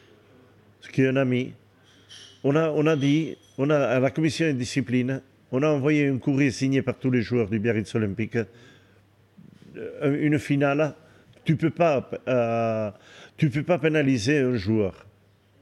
[0.93, 1.53] qui est un ami.
[2.43, 6.19] On a, on a dit, on à la commission de discipline, on a envoyé un
[6.19, 8.39] courrier signé par tous les joueurs du Biarritz Olympique.
[9.77, 10.97] Euh, une finale,
[11.45, 11.73] tu ne peux,
[12.27, 12.91] euh,
[13.39, 15.07] peux pas pénaliser un joueur,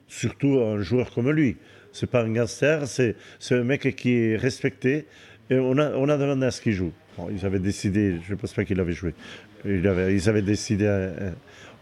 [0.09, 1.59] surtout un joueur comme lui.
[1.93, 3.17] C'est pas un gangster, c'est
[3.51, 5.07] un mec qui est respecté.
[5.51, 6.93] On a, demandé à ce qu'il joue.
[7.31, 9.15] ils avaient décidé, je ne pense pas qu'il avait joué.
[9.65, 11.33] Ils avaient, ils avaient décidé euh,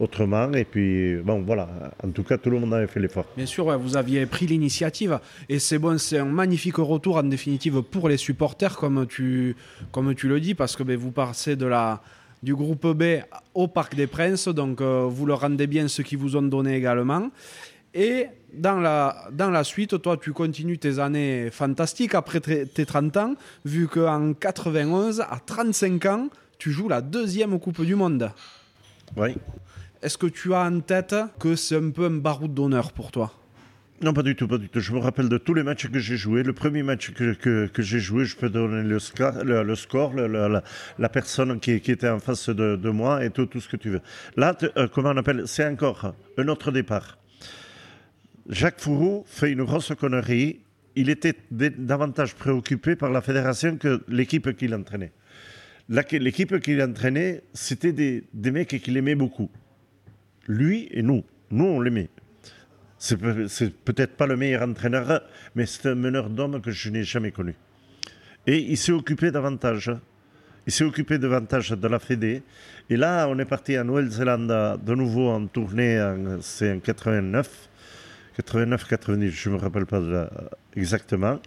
[0.01, 0.53] autrement.
[0.53, 1.69] Et puis, bon, voilà.
[2.03, 3.27] En tout cas, tout le monde avait fait l'effort.
[3.37, 5.21] Bien sûr, vous aviez pris l'initiative.
[5.49, 9.55] Et c'est bon, c'est un magnifique retour en définitive pour les supporters, comme tu,
[9.93, 11.57] comme tu le dis, parce que ben, vous passez
[12.43, 13.21] du groupe B
[13.55, 14.49] au Parc des Princes.
[14.49, 17.31] Donc, euh, vous leur rendez bien ce qu'ils vous ont donné également.
[17.95, 23.17] Et dans la, dans la suite, toi, tu continues tes années fantastiques après tes 30
[23.17, 28.31] ans, vu qu'en 91, à 35 ans, tu joues la deuxième Coupe du Monde.
[29.17, 29.37] Oui.
[30.03, 33.33] Est-ce que tu as en tête que c'est un peu un baroud d'honneur pour toi?
[34.01, 34.79] Non, pas du tout, pas du tout.
[34.79, 36.45] Je me rappelle de tous les matchs que j'ai joués.
[36.45, 38.99] Le premier match que, que, j'ai joué, je peux donner le,
[39.65, 43.61] le, score, la, personne qui, qui, était en face de, de, moi et tout, tout
[43.61, 44.01] ce que tu veux.
[44.37, 45.43] Là, euh, comment on appelle?
[45.47, 47.19] C'est encore un autre départ.
[48.49, 50.61] Jacques Fourou fait une grosse connerie.
[50.97, 55.13] Il était davantage préoccupé par la fédération que l'équipe qu'il entraînait.
[55.89, 59.51] L'équipe qu'il entraînait, c'était des, des mecs qu'il aimait beaucoup.
[60.47, 61.25] Lui et nous.
[61.51, 62.09] Nous, on l'aimait.
[62.99, 65.23] C'est peut-être pas le meilleur entraîneur,
[65.55, 67.55] mais c'est un meneur d'hommes que je n'ai jamais connu.
[68.47, 69.93] Et il s'est occupé davantage.
[70.67, 72.43] Il s'est occupé davantage de la Fédé.
[72.91, 75.99] Et là, on est parti en Nouvelle-Zélande de nouveau en tournée,
[76.41, 77.68] c'est en 89.
[78.39, 80.31] 89-90, je ne me rappelle pas
[80.77, 81.41] exactement.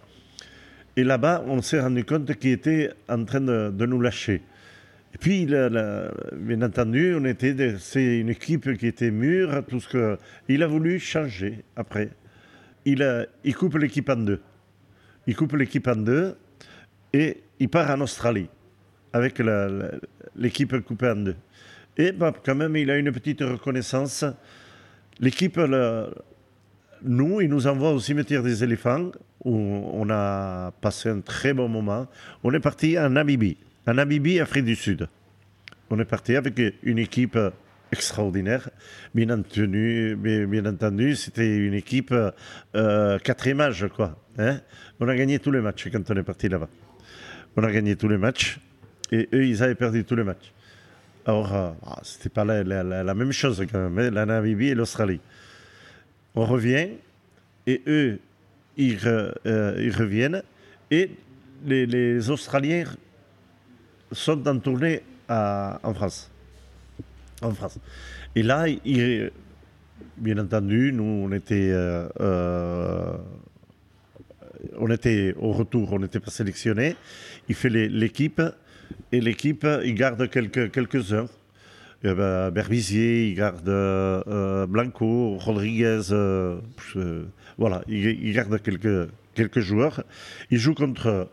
[0.96, 4.42] Et là-bas, on s'est rendu compte qu'il était en train de, nous lâcher.
[5.14, 10.18] Et puis, bien entendu, on était, c'est une équipe qui était mûre, tout ce que.
[10.48, 12.10] Il a voulu changer après.
[12.84, 14.40] Il, il coupe l'équipe en deux.
[15.26, 16.36] Il coupe l'équipe en deux
[17.12, 18.48] et il part en Australie
[19.12, 19.40] avec
[20.36, 21.36] l'équipe coupée en deux.
[21.96, 24.24] Et bah, quand même, il a une petite reconnaissance.
[25.20, 25.58] L'équipe
[27.04, 29.10] nous, il nous envoie au cimetière des éléphants,
[29.44, 32.06] où on a passé un très bon moment.
[32.44, 35.08] On est parti en Namibie, en Namibie, Afrique du Sud.
[35.90, 37.38] On est parti avec une équipe
[37.92, 38.70] extraordinaire.
[39.14, 42.14] Bien entendu, bien, entendu c'était une équipe
[42.74, 44.18] euh, quatrième âge, quoi.
[44.38, 44.60] Hein.
[44.98, 46.68] on a gagné tous les matchs quand on est parti là-bas.
[47.56, 48.58] On a gagné tous les matchs
[49.10, 50.52] et eux, ils avaient perdu tous les matchs.
[51.26, 54.74] Alors, euh, ah, c'était pas la, la, même chose quand même, hein, la Namibie et
[54.74, 55.20] l'Australie.
[56.34, 56.88] On revient
[57.66, 58.18] et eux,
[58.76, 59.32] ils, euh,
[59.96, 60.42] reviennent
[60.90, 61.10] et
[61.64, 62.84] les, Australiens
[64.10, 66.30] sont en tournée en France.
[67.40, 67.78] En France.
[68.34, 68.66] Et là,
[70.16, 73.16] bien entendu, nous, on était, euh, euh,
[74.78, 76.96] on était au retour, on n'était pas sélectionnés.
[77.48, 78.40] Il fait l'équipe
[79.10, 81.28] et l'équipe, il garde quelques, quelques-uns.
[82.04, 86.58] Euh, Berbizier, il garde euh, Blanco, Rodriguez, euh,
[87.58, 90.02] voilà, il, garde quelques, joueurs.
[90.50, 91.28] Il joue contre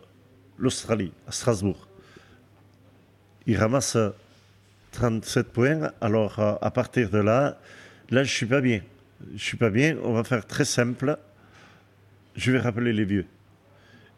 [0.58, 1.88] l'Australie, à Strasbourg.
[3.46, 3.96] Il ramasse
[4.92, 5.92] 37 points.
[6.00, 7.58] Alors, à partir de là,
[8.10, 8.80] là, je suis pas bien.
[9.34, 9.96] Je suis pas bien.
[10.04, 11.18] On va faire très simple.
[12.36, 13.26] Je vais rappeler les vieux.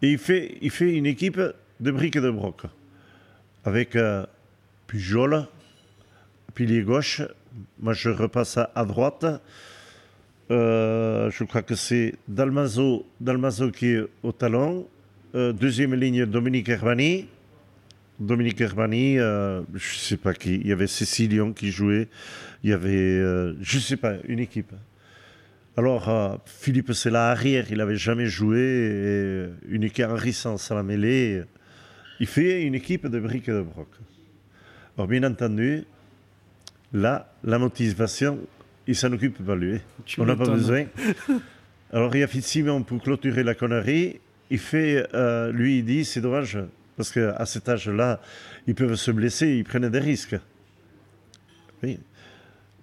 [0.03, 0.59] Et il fait,
[0.93, 1.41] une équipe
[1.81, 2.63] de briques et de broc.
[3.65, 3.97] Avec
[4.87, 5.47] Pujol,
[6.55, 7.23] pilier gauche.
[7.79, 9.25] Moi, je repasse à, droite.
[10.51, 13.05] Euh, je crois que c'est Dalmazo,
[13.75, 14.87] qui est au talon.
[15.35, 17.27] Euh, deuxième ligne, Dominique Herbani.
[18.19, 20.57] Dominique Herbani, euh, je ne sais pas qui.
[20.57, 22.09] Il y avait Cécilion qui jouait.
[22.63, 23.19] Il y avait,
[23.61, 24.73] je ne sais pas, une équipe.
[25.77, 27.67] Alors, Philippe, c'est la arrière.
[27.71, 29.49] Il n'avait jamais joué.
[29.69, 31.43] Une équipe enrichissante à la mêlée.
[32.21, 33.89] Il fait une équipe de briques de broc.
[34.97, 35.85] Alors, bien entendu,
[36.93, 38.39] Là, la motivation,
[38.87, 39.81] il s'en occupe pas lui.
[40.19, 40.87] On n'a pas besoin.
[41.93, 44.21] Alors il y a Fitzsimon pour clôturer la connerie.
[44.51, 46.59] il fait, euh, lui, il dit, c'est dommage,
[46.97, 48.21] parce qu'à cet âge-là,
[48.67, 50.37] ils peuvent se blesser, ils prennent des risques.
[51.83, 51.99] Oui.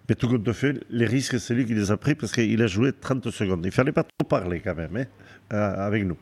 [0.08, 2.68] Mais tout compte fait, les risques, c'est lui qui les a pris parce qu'il a
[2.68, 3.64] joué 30 secondes.
[3.64, 5.06] Il ne fallait pas trop parler quand même hein,
[5.54, 6.18] euh, avec nous.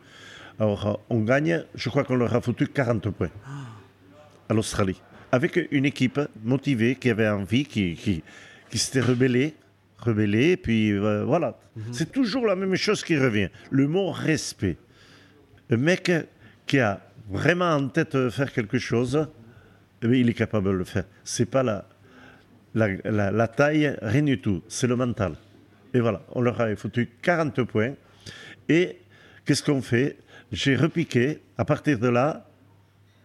[0.60, 3.30] Alors, euh, on gagne, je crois qu'on leur a foutu 40 points
[4.48, 5.00] à l'Australie.
[5.30, 8.22] Avec une équipe motivée, qui avait envie, qui, qui,
[8.70, 9.54] qui s'était rebellée,
[9.98, 11.58] rebellée, puis euh, voilà.
[11.76, 11.84] Mhm.
[11.92, 13.48] C'est toujours la même chose qui revient.
[13.70, 14.76] Le mot respect.
[15.68, 16.10] Le mec
[16.66, 19.28] qui a vraiment en tête de faire quelque chose,
[20.02, 21.04] eh il est capable de le faire.
[21.24, 21.84] C'est pas la,
[22.74, 24.62] la, la, taille, rien du tout.
[24.68, 25.34] C'est le mental.
[25.92, 27.94] Et voilà, on leur a foutu 40 points.
[28.68, 28.98] Et
[29.44, 30.16] qu'est-ce qu'on fait?
[30.52, 31.40] J'ai repiqué.
[31.56, 32.47] À partir de là,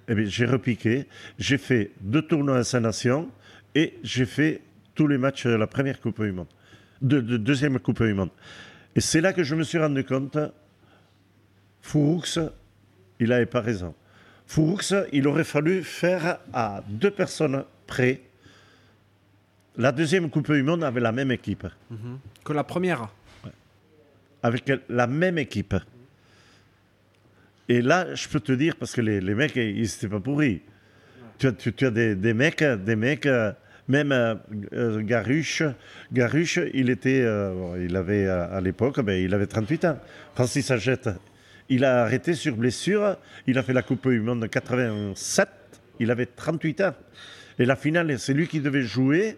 [0.07, 1.07] eh j'ai repiqué.
[1.37, 3.29] J'ai fait deux tournois à Saint-Nation
[3.75, 4.61] et j'ai fait
[4.95, 6.47] tous les matchs de la première Coupe du Monde,
[7.01, 8.29] de, deuxième Coupe du Monde.
[8.95, 10.37] Et c'est là que je me suis rendu compte,
[11.81, 12.23] Fouroux,
[13.19, 13.93] il n'avait pas raison.
[14.45, 14.79] Fouroux,
[15.11, 18.21] il aurait fallu faire à deux personnes près
[19.77, 21.65] la deuxième Coupe du Monde avec la même équipe.
[21.89, 22.19] Mhm.
[22.43, 23.09] Que la première
[24.43, 25.75] Avec la même équipe.
[27.69, 30.61] Et là, je peux te dire, parce que les, mecs, ils n'étaient pas pourris.
[31.39, 33.51] Tu as, des, mecs, des mecs, euh,
[33.87, 34.35] même euh,
[34.73, 35.63] euh, Garuche,
[36.11, 37.25] Garuche, il était,
[37.79, 39.99] il avait à l'époque, ben, il avait 38 ans.
[40.35, 41.09] Francis Agette,
[41.69, 43.17] il a arrêté sur blessure.
[43.47, 45.49] Il a fait la Coupe du Monde en 87.
[45.99, 46.93] Il avait 38 ans.
[47.59, 49.37] Et la finale, c'est lui qui devait jouer.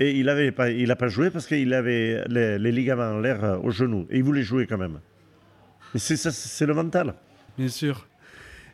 [0.00, 3.70] Et il n'a pas, pas joué parce qu'il avait les, ligaments en l'air euh, au
[3.70, 4.06] genou.
[4.10, 4.98] Et il voulait jouer quand même.
[5.94, 7.14] C'est c'est le mental.
[7.58, 8.06] Bien sûr.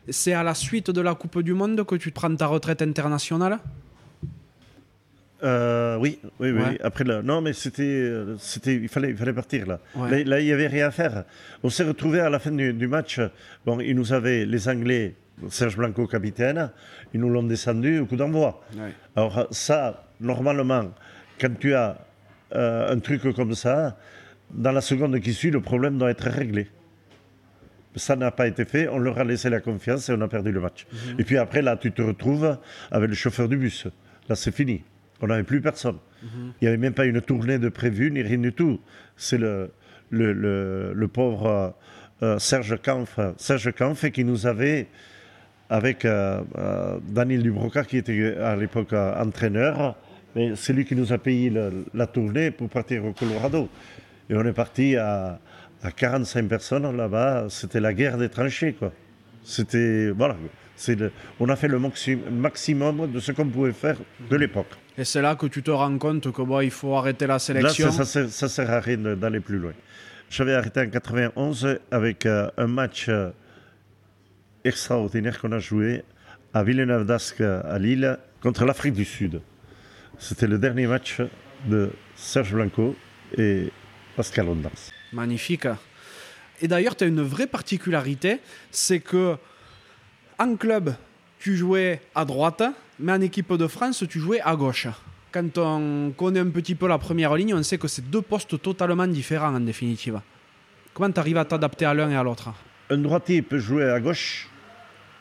[0.09, 3.59] C'est à la suite de la Coupe du Monde que tu prends ta retraite internationale?
[5.43, 6.77] Euh, oui, oui, oui.
[6.83, 9.79] Après, là, non, mais c'était, euh, c'était, il fallait, il fallait partir là.
[9.95, 10.39] là.
[10.39, 11.23] il n'y avait rien à faire.
[11.63, 13.21] On s'est retrouvé à la fin du, match.
[13.65, 15.15] Bon, ils nous avaient, les Anglais,
[15.49, 16.71] Serge Blanco capitaine,
[17.13, 18.61] ils nous l'ont descendu au coup d'envoi.
[19.15, 20.91] Alors ça, normalement,
[21.39, 21.97] quand tu as
[22.53, 23.97] euh, un truc comme ça,
[24.51, 26.67] dans la seconde qui suit, le problème doit être réglé.
[27.95, 30.51] Ça n'a pas été fait, on leur a laissé la confiance et on a perdu
[30.51, 30.85] le match.
[30.91, 31.19] Mhm.
[31.19, 32.57] Et puis après, là, tu te retrouves
[32.91, 33.87] avec le chauffeur du bus.
[34.27, 34.83] Là, c'est fini.
[35.21, 35.97] On n'avait plus personne.
[36.21, 36.29] Mhm.
[36.61, 38.79] Il n'y avait même pas une tournée de prévu, ni rien du tout.
[39.17, 39.71] C'est le,
[40.11, 41.69] le, pauvre euh,
[42.35, 44.87] euh, Serge Kampf, Serge Kampf qui nous avait,
[45.69, 49.95] avec Daniel Dubroca, qui était à l'époque entraîneur,
[50.35, 51.53] mais c'est lui qui nous a payé
[51.93, 53.69] la tournée pour partir au Colorado.
[54.29, 55.39] Et on est parti à,
[55.95, 57.47] 45 personnes là-bas.
[57.49, 58.91] C'était la guerre des tranchées, quoi.
[59.43, 60.11] C'était.
[60.11, 60.35] Voilà.
[61.39, 61.79] on a fait le
[62.31, 63.97] maximum de ce qu'on pouvait faire
[64.29, 64.71] de l'époque.
[64.97, 67.87] Et c'est là que tu te rends compte que bon, il faut arrêter la sélection.
[67.87, 69.73] Là, ça, ne sert à rien d'aller plus loin.
[70.29, 73.31] J'avais arrêté en 91 avec euh, un match euh,
[74.63, 76.03] extraordinaire qu'on a joué
[76.53, 79.41] à Villeneuve d'Ascq à Lille contre l'Afrique du Sud.
[80.17, 81.21] C'était le dernier match
[81.65, 82.95] de Serge Blanco
[83.37, 83.71] et
[84.15, 84.98] Pascal Ondars.
[85.13, 85.67] Magnifique.
[86.61, 88.39] Et d'ailleurs, tu as une vraie particularité,
[88.71, 89.37] c'est que
[90.37, 90.93] en club,
[91.39, 92.63] tu jouais à droite,
[92.99, 94.87] mais en équipe de France, tu jouais à gauche.
[95.31, 98.61] Quand on connaît un petit peu la première ligne, on sait que c'est deux postes
[98.61, 100.19] totalement différents en définitive.
[100.93, 102.49] Comment tu arrives à t'adapter à l'un et à l'autre?
[102.89, 104.49] Un droitier peut jouer à gauche,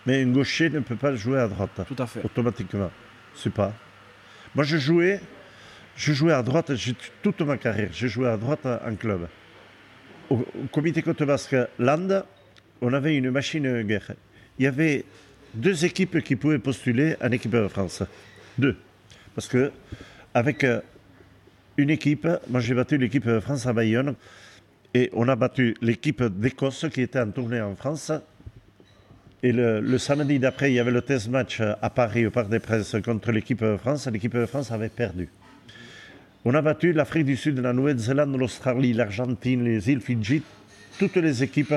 [0.06, 1.82] mais un gaucher ne peut pas jouer à droite.
[1.86, 2.24] Tout à fait.
[2.24, 2.90] Automatiquement.
[3.34, 3.72] C'est pas.
[4.54, 5.20] Moi, je jouais,
[5.94, 6.72] je jouais à droite
[7.22, 7.90] toute ma carrière.
[7.92, 9.28] J'ai joué à droite en club.
[10.30, 12.22] Au, comité Côte Basque Land,
[12.80, 14.12] on avait une machine guerre.
[14.58, 15.04] Il y avait
[15.54, 18.02] deux équipes qui pouvaient postuler en équipe de France.
[18.58, 18.76] Deux.
[19.34, 19.72] Parce que,
[20.34, 20.80] avec euh,
[21.76, 24.14] une équipe, moi j'ai battu l'équipe de France à Bayonne,
[24.94, 28.12] et on a battu l'équipe d'Écosse qui était en tournée en France
[29.42, 32.58] et le, samedi d'après, il y avait le test match à Paris au Parc des
[32.58, 34.08] Princes contre l'équipe de France.
[34.08, 35.28] L'équipe de France avait perdu.
[36.44, 40.42] On a battu l'Afrique du Sud, la Nouvelle-Zélande, l'Australie, l'Argentine, les îles Fidji,
[40.98, 41.74] toutes les équipes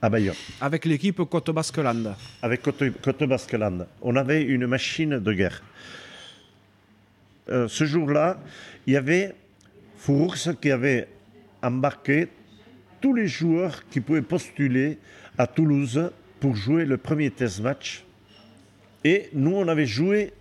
[0.00, 0.34] à Bayonne.
[0.60, 2.14] Avec l'équipe Côte Basqueland.
[2.40, 3.86] Avec Côte, Basqueland.
[4.00, 5.62] On avait une machine de guerre.
[7.50, 8.40] Euh, ce jour-là,
[8.86, 9.34] il y avait
[9.98, 11.08] Fourx qui avait
[11.62, 12.28] embarqué
[13.00, 14.98] tous les joueurs qui pouvaient postuler
[15.36, 16.10] à Toulouse
[16.40, 18.04] pour jouer le premier test match.
[19.04, 20.32] Et nous, on avait joué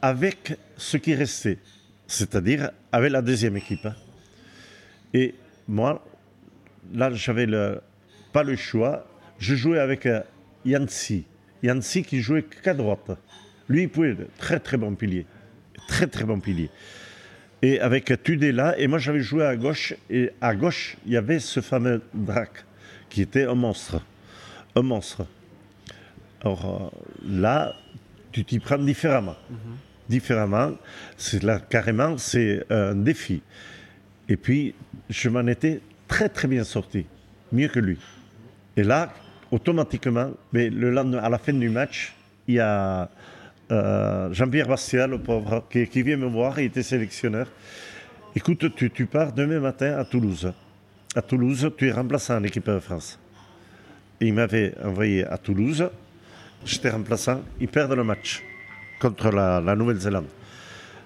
[0.00, 1.58] avec ce qui restait,
[2.08, 3.86] c'est-à-dire avec la deuxième équipe.
[3.86, 3.94] Hein.
[5.14, 5.34] Et
[5.68, 6.04] moi,
[6.92, 7.46] là, j'avais
[8.32, 9.06] pas le choix.
[9.38, 10.20] Je jouais avec euh,
[10.64, 11.24] Yancy.
[11.62, 13.10] Yancy qui jouait qu'à droite.
[13.68, 15.26] Lui, il pouvait très très bon pilier.
[15.86, 16.70] Très très bon pilier.
[17.60, 21.40] Et avec Tudela, et moi j'avais joué à gauche, et à gauche, il y avait
[21.40, 22.64] ce fameux Drac,
[23.08, 24.00] qui était un monstre.
[24.76, 25.26] un monstre.
[26.42, 27.74] Alors euh, là,
[28.30, 29.36] tu t'y prends différemment.
[30.08, 30.72] Différemment,
[31.16, 33.42] c'est là carrément, c'est un défi.
[34.28, 34.74] Et puis,
[35.10, 37.06] je m'en étais très très bien sorti,
[37.52, 37.98] mieux que lui.
[38.76, 39.12] Et là,
[39.50, 42.14] automatiquement, mais le lendemain, à la fin du match,
[42.46, 43.10] il y a
[43.70, 47.48] euh, Jean-Pierre Bastia, le pauvre, qui, vient me voir, il était sélectionneur.
[48.34, 50.52] Écoute, tu, pars demain matin à Toulouse.
[51.14, 53.18] À Toulouse, tu es remplaçant en équipe de France.
[54.20, 55.88] Il m'avait envoyé à Toulouse,
[56.64, 58.42] j'étais remplaçant, ils perdent le match
[59.00, 60.28] contre la, la Nouvelle-Zélande.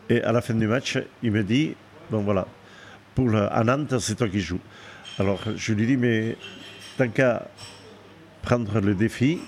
[0.08, 1.74] Et à la fin du match, il me dit,
[2.10, 2.46] bon voilà,
[3.14, 4.60] pour le, à Nantes, c'est toi qui joues.
[5.18, 6.36] Alors je lui dis, mais
[6.96, 7.48] tant qu'à
[8.42, 9.38] prendre le défi,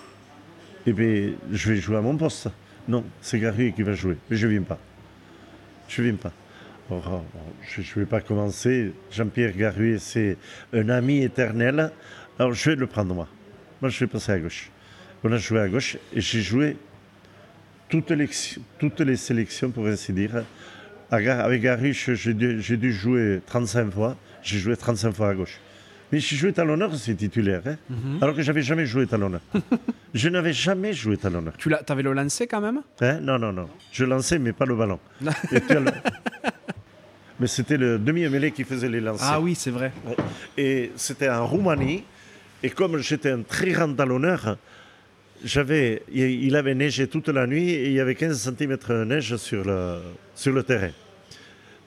[0.87, 2.49] eh bien, je vais jouer à mon poste.
[2.87, 4.17] Non, c'est Garrier qui va jouer.
[4.29, 4.79] Mais je ne viens pas.
[5.89, 6.33] Je ne viens pas.
[6.91, 7.25] Alors,
[7.63, 8.93] je ne vais pas commencer.
[9.11, 10.37] Jean-Pierre Garrier, c'est
[10.75, 11.91] un ami éternel.
[12.39, 13.27] Alors, je vais le prendre moi.
[13.81, 14.71] Moi, je vais passer à gauche.
[15.23, 16.77] On a joué à gauche et j'ai joué
[17.95, 18.29] toutes les,
[18.81, 20.43] toutes les sélections, pour ainsi dire.
[21.11, 24.17] Avec Garrier, j'ai dû, dû jouer 35 fois.
[24.43, 25.61] J'ai joué 35 fois à gauche.
[26.11, 27.63] Mais j'ai joué talonneur, c'est titulaire.
[27.67, 28.23] Hein mm -hmm.
[28.23, 29.41] Alors que j'avais jamais joué talonneur.
[30.23, 31.55] je n'avais jamais joué talonneur.
[31.57, 32.81] Tu avais le lancé quand même?
[33.01, 33.21] Hein?
[33.29, 33.69] Non, non, non.
[33.93, 34.99] Je lançais, mais pas le ballon.
[37.41, 39.31] Mais c'était le demi-mêlé qui faisait les lancers.
[39.33, 39.91] Ah oui, c'est vrai.
[40.65, 40.75] Et
[41.05, 42.01] c'était en Roumanie.
[42.63, 44.43] Et comme j'étais un très grand talonneur,
[45.45, 49.37] j'avais, il avait neigé toute la nuit et il y avait 15 cm de neige
[49.37, 49.99] sur le,
[50.35, 50.91] sur le terrain.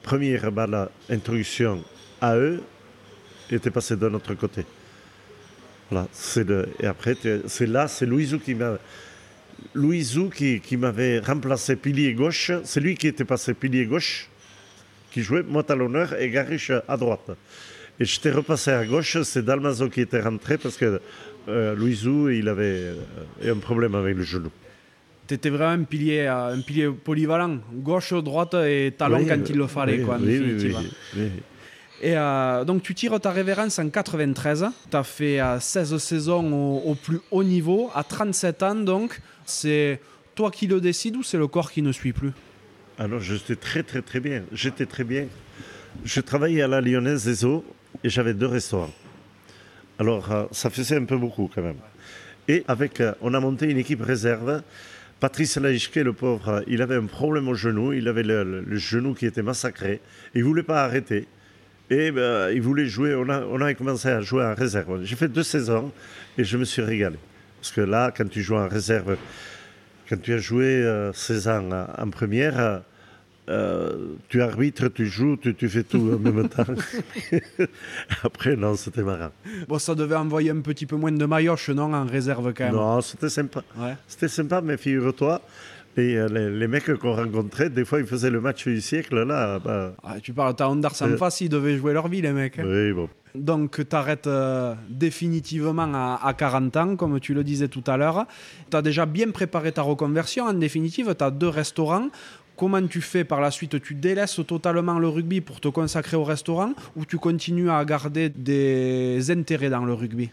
[0.02, 1.82] Première balle, introduction
[2.20, 2.62] à eux,
[3.50, 4.64] était passé de notre côté.
[5.90, 6.06] Voilà,
[6.36, 8.78] le, et après, c'est là, c'est Louisou qui m'a.
[9.74, 14.28] Louisou qui, qui m'avait remplacé pilier gauche, c'est lui qui était passé pilier gauche,
[15.10, 17.30] qui jouait moi talonneur et Gariche à droite.
[17.98, 21.00] Et j'étais repassé à gauche, c'est Dalmazo qui était rentré parce que
[21.48, 22.92] euh, Louisou, il avait
[23.44, 24.50] euh, un problème avec le genou.
[25.26, 29.56] Tu étais vraiment un pilier, un pilier polyvalent, gauche, droite et talon oui, quand il
[29.56, 29.98] le fallait.
[29.98, 30.74] Oui, quoi, oui, oui,
[31.16, 31.30] oui,
[32.00, 36.52] Et euh, donc tu tires ta révérence en 93, tu as fait euh, 16 saisons
[36.52, 40.00] au, au, plus haut niveau, à 37 ans donc, c'est
[40.34, 42.32] toi qui le décides ou c'est le corps qui ne suit plus?
[42.98, 45.26] Alors j'étais très très très bien, j'étais très bien.
[46.04, 47.64] Je travaillais à la Lyonnaise des Eaux
[48.02, 48.92] et j'avais deux restaurants.
[49.98, 51.76] Alors euh, ça faisait un peu beaucoup quand même.
[52.46, 54.62] Et avec, euh, on a monté une équipe réserve.
[55.20, 59.26] Patrice Laïchke, le pauvre, il avait un problème au genou, il avait le, genou qui
[59.26, 60.00] était massacré,
[60.34, 61.26] il ne voulait pas arrêter.
[61.90, 63.28] Et ben, il voulait jouer, on
[63.60, 65.02] a, commencé à jouer en réserve.
[65.02, 65.90] J'ai fait deux saisons
[66.36, 67.16] et je me suis régalé.
[67.60, 69.16] Parce que là, quand tu joues en réserve,
[70.08, 72.82] quand tu as joué euh, 16 ans en première,
[73.48, 76.64] euh, tu arbitres, tu joues, tu, tu fais tout en même temps.
[78.22, 79.30] Après, non, c'était marrant.
[79.66, 82.74] Bon, ça devait envoyer un petit peu moins de maillotche, non, en réserve quand même
[82.74, 83.62] Non, c'était sympa.
[83.78, 83.94] Ouais.
[84.06, 85.40] C'était sympa, mais figure-toi,
[85.98, 89.20] et euh, les, les, mecs qu'on rencontrait, des fois, ils faisaient le match du siècle,
[89.24, 89.58] là.
[89.58, 89.94] Bah...
[90.04, 91.16] Ah, tu parles, t'as Ondars en euh...
[91.16, 92.60] face, ils devaient jouer leur vie, les mecs.
[92.62, 93.08] Oui, bon.
[93.34, 97.96] Donc, tu arrêtes euh, définitivement à, à, 40 ans, comme tu le disais tout à
[97.96, 98.26] l'heure.
[98.70, 100.44] Tu as déjà bien préparé ta reconversion.
[100.44, 102.08] En définitive, tu as deux restaurants.
[102.58, 103.80] Comment tu fais par la suite?
[103.80, 108.30] Tu délaisses totalement le rugby pour te consacrer au restaurant ou tu continues à garder
[108.30, 110.28] des intérêts dans le rugby?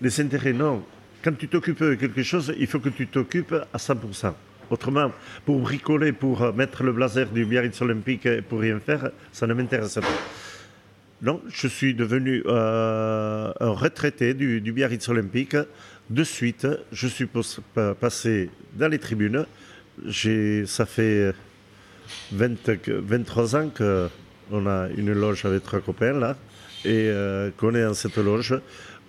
[0.00, 0.82] Les intérêts, non.
[1.22, 4.32] Quand tu t'occupes de quelque chose, il faut que tu t'occupes à 100%.
[4.70, 5.12] Autrement,
[5.44, 9.52] pour bricoler, pour mettre le blazer du Biarritz Olympique et pour rien faire, ça ne
[9.52, 10.08] m'intéresse pas.
[11.20, 15.56] Non, je suis devenu euh, un retraité du, du, Biarritz Olympique.
[16.08, 17.28] De suite, je suis
[18.00, 19.44] passé dans les tribunes.
[20.64, 21.34] Ça fait
[22.32, 22.56] 20,
[22.88, 26.36] 23 ans qu'on a une loge avec trois copains là,
[26.84, 28.54] et euh, qu'on est dans cette loge.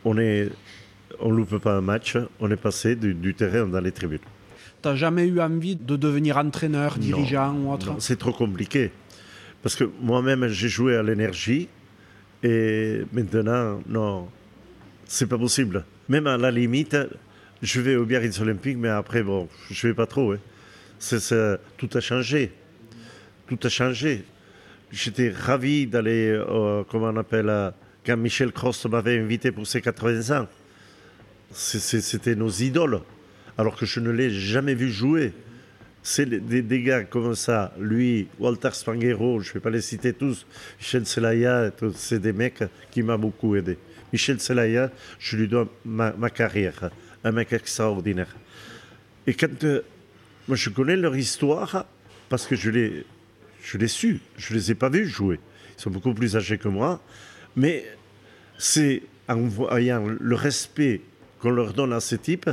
[0.06, 0.50] On est,
[1.20, 2.18] on loupe pas un match.
[2.40, 4.20] On est passé du, du terrain dans les tribunes.
[4.82, 7.96] T'as jamais eu envie de devenir entraîneur, dirigeant non, ou autre?
[8.00, 8.92] C'est trop compliqué.
[9.62, 11.68] Parce que moi-même, j'ai joué à l'énergie
[12.44, 14.30] et maintenant, non,
[15.06, 15.84] c'est pas possible.
[16.08, 16.96] Même à la limite,
[17.62, 20.34] je vais au Biarritz Olympique, mais après, bon, je vais pas trop.
[20.34, 21.58] Hein.
[21.78, 22.52] Tout a changé.
[23.50, 24.24] Tout a changé.
[24.92, 27.72] J'étais ravi d'aller, euh, comment on appelle, euh,
[28.06, 30.48] quand Michel Cross m'avait invité pour ses 80 ans.
[31.52, 33.02] C'était nos idoles
[33.58, 35.34] alors que je ne l'ai jamais vu jouer.
[36.04, 40.46] C'est des, gars comme ça, lui, Walter Spanghero, je ne vais pas les citer tous,
[40.80, 43.80] Michel Selaya, c'est des mecs qui m'ont beaucoup aidé.
[44.14, 46.92] Michel Selaya, je lui dois ma, ma, carrière,
[47.24, 48.34] un mec extraordinaire.
[49.26, 49.82] Et quand euh,
[50.48, 51.86] moi je connais leur histoire,
[52.30, 53.06] parce que je l'ai,
[53.64, 55.40] je l'ai su, je ne les ai pas vus jouer.
[55.78, 57.02] Ils sont beaucoup plus âgés que moi,
[57.56, 57.86] mais
[58.58, 61.02] c'est en voyant le respect
[61.40, 62.50] qu'on leur donne à ces types.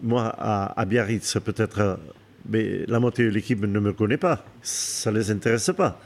[0.00, 1.98] Moi, à, Biarritz, peut-être,
[2.48, 4.44] mais la moitié de l'équipe ne me connaît pas.
[4.62, 6.00] Ça ne les intéresse pas.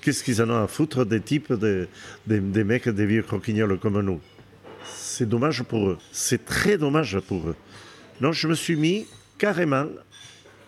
[0.00, 4.20] Qu'est-ce qu'ils en ont à foutre des types, des, mecs, des vieux croquignoles comme nous?
[4.84, 5.98] C'est dommage pour eux.
[6.12, 7.56] C'est très dommage pour eux.
[8.20, 9.06] Donc, je me suis mis
[9.36, 9.86] carrément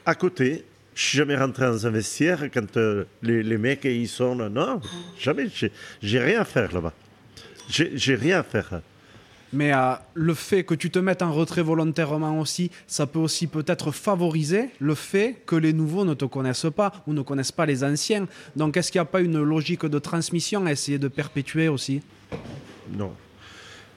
[0.04, 0.64] à côté
[1.00, 4.82] je suis jamais rentré dans un vestiaire quand euh, les, les, mecs ils sont non
[5.18, 5.46] jamais.
[6.02, 6.92] J'ai rien à faire là-bas.
[7.70, 8.82] J'ai rien à faire.
[9.54, 13.46] Mais euh, le fait que tu te mettes en retrait volontairement aussi, ça peut aussi
[13.46, 17.64] peut-être favoriser le fait que les nouveaux ne te connaissent pas ou ne connaissent pas
[17.64, 18.28] les anciens.
[18.54, 22.02] Donc est-ce qu'il n'y a pas une logique de transmission à essayer de perpétuer aussi?
[22.92, 23.14] Non.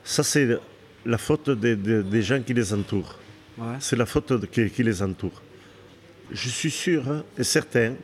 [0.06, 0.58] Ça, c'est
[1.06, 3.20] la faute des, gens qui les entourent.
[3.80, 5.42] C'est la faute qui, qui les entoure
[6.32, 7.96] je suis sûr et certain,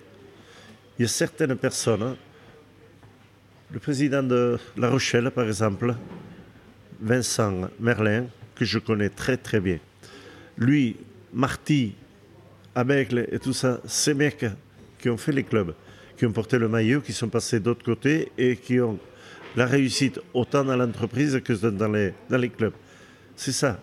[0.98, 2.16] il y a certaines personnes,
[3.72, 5.96] le président de La Rochelle par exemple,
[7.02, 9.80] Vincent Merlin, que je connais très très bien,
[10.58, 10.98] lui,
[11.34, 11.96] Marty,
[12.76, 14.46] Abegle et tout ça, ces mecs
[15.00, 15.74] qui ont fait les clubs,
[16.18, 19.00] qui ont porté le maillot, qui sont passés d'autre côté et qui ont
[19.56, 22.74] la réussite autant dans l'entreprise que dans les clubs.
[23.36, 23.80] C'est ça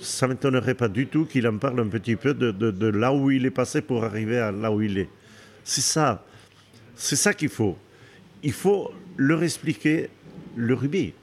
[0.00, 3.30] ça ne m'étonnerait pas du tout qu'il en parle un petit peu de, là où
[3.30, 5.08] il est passé pour arriver à là où il est.
[5.64, 6.24] C'est ça.
[6.94, 7.76] C'est ça qu'il faut.
[8.42, 10.10] Il faut leur expliquer
[10.56, 11.14] le rugby.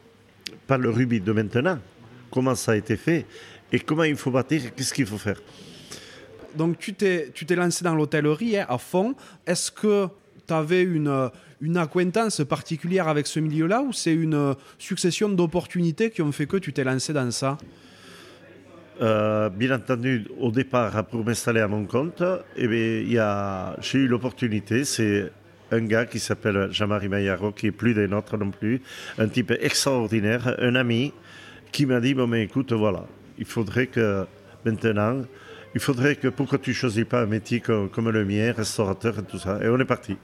[0.67, 1.79] Pas le rugby de maintenant.
[2.31, 3.25] Comment ça a été fait
[3.71, 5.41] et comment il faut bâtir, qu'est-ce qu'il faut faire.
[6.55, 9.15] Donc tu t'es, tu t'es lancé dans l'hôtellerie hein, à fond.
[9.45, 10.07] Est-ce que
[10.47, 16.21] tu avais une, une acquaintance particulière avec ce milieu-là ou c'est une succession d'opportunités qui
[16.21, 17.57] ont fait que tu t'es lancé dans ça?
[19.01, 22.23] Euh, bien entendu, au départ, pour m'installer à mon compte,
[22.55, 23.07] eh
[23.81, 24.85] j'ai eu l'opportunité.
[24.85, 25.31] C'est
[25.71, 28.81] un gars qui s'appelle Jean-Marie Maillaro, qui est plus des nôtres non plus,
[29.17, 31.13] un type extraordinaire, un ami,
[31.71, 33.05] qui m'a dit Bon, mais écoute, voilà,
[33.37, 34.25] il faudrait que
[34.63, 35.23] maintenant,
[35.73, 39.23] il faudrait que pourquoi tu choisis pas un métier comme, comme, le mien, restaurateur et
[39.23, 39.59] tout ça.
[39.61, 40.15] Et on est parti.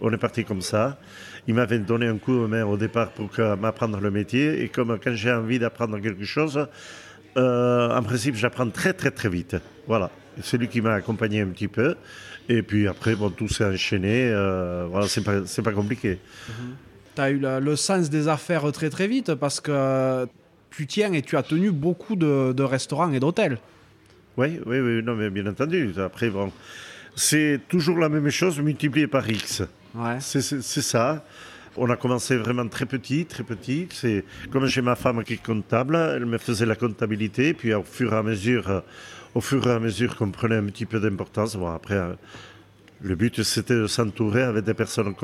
[0.00, 0.98] On est parti comme ça.
[1.46, 4.62] Il m'avait donné un coup de main au départ pour m'apprendre le métier.
[4.62, 6.66] Et comme quand j'ai envie d'apprendre quelque chose,
[7.36, 9.56] euh, en principe, j'apprends très très très vite.
[9.86, 10.10] Voilà.
[10.42, 11.96] C'est lui qui m'a accompagné un petit peu.
[12.48, 14.28] Et puis après, bon, tout s'est enchaîné.
[14.30, 16.18] Euh, voilà, c'est pas, pas compliqué.
[17.14, 20.26] Tu as eu le, sens des affaires très très vite parce que
[20.70, 23.58] tu tiens et tu as tenu beaucoup de, restaurants et d'hôtels.
[24.36, 25.92] Oui, oui, oui, non, mais bien entendu.
[25.98, 26.52] Après, bon,
[27.14, 29.62] c'est toujours la même chose multiplié par X.
[29.94, 30.18] Ouais.
[30.20, 31.24] C'est ça.
[31.76, 33.88] On a commencé vraiment très petit, très petit.
[33.90, 37.82] C'est comme j'ai ma femme qui est comptable, elle me faisait la comptabilité, puis au
[37.82, 38.82] fur et à mesure,
[39.34, 41.96] au fur et à mesure qu'on prenait un petit peu d'importance, bon après.
[41.96, 42.14] Euh,
[43.02, 45.14] le but, c'était de s'entourer avec des personnes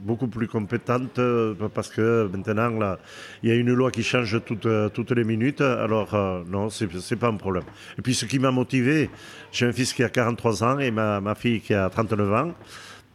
[0.00, 2.98] beaucoup plus compétentes euh, parce que maintenant, là,
[3.42, 5.60] il y a une loi qui change toutes, euh, toutes les minutes.
[5.60, 6.12] Alors,
[6.48, 7.62] non, ce n'est pas un problème.
[7.96, 9.08] Et puis, ce qui m'a motivé,
[9.52, 12.52] j'ai un fils qui a 43 ans et ma, ma fille qui a 39 ans.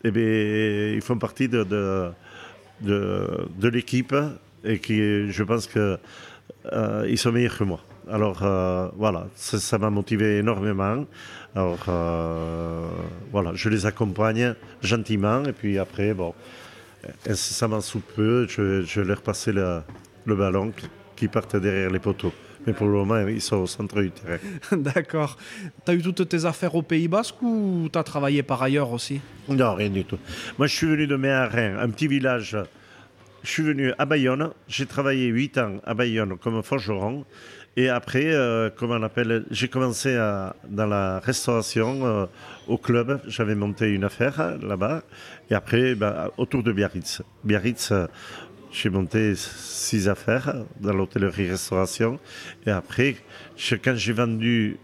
[0.05, 2.11] Eh bien, ils font partie de,
[2.81, 4.15] de l'équipe
[4.63, 5.97] et qui, je pense qu'ils
[6.73, 7.79] euh, sont meilleurs que moi.
[8.09, 11.05] Alors euh, voilà, ça m'a motivé énormément.
[11.55, 12.87] Alors euh,
[13.31, 16.33] voilà, je les accompagne gentiment et puis après, bon,
[17.27, 19.81] incessamment sous peu, je, je leur passais le,
[20.25, 20.73] le ballon
[21.15, 22.33] qui parte derrière les poteaux.
[22.67, 24.37] Mais pour le moment, ils sont au centre du terrain.
[24.77, 25.37] D'accord.
[25.85, 28.91] Tu as eu toutes tes affaires au Pays Basque ou tu as travaillé par ailleurs
[28.91, 29.21] aussi?
[29.47, 30.19] Non, rien du tout.
[30.57, 32.57] Moi, je suis venu de Méharin, un petit village.
[33.43, 34.51] Je suis venu à Bayonne.
[34.67, 37.25] J'ai travaillé 8 ans à Bayonne comme forgeron.
[37.77, 40.13] Et après, euh, comment on appelle, j'ai commencé
[40.67, 42.25] dans la restauration euh,
[42.67, 43.21] au club.
[43.27, 45.03] J'avais monté une affaire là-bas.
[45.49, 47.21] Et après, ben, autour de Biarritz.
[47.45, 47.93] Biarritz,
[48.71, 52.19] j'ai monté six affaires dans l'hôtellerie-restauration.
[52.65, 53.15] Et après,
[53.83, 54.77] quand j'ai vendu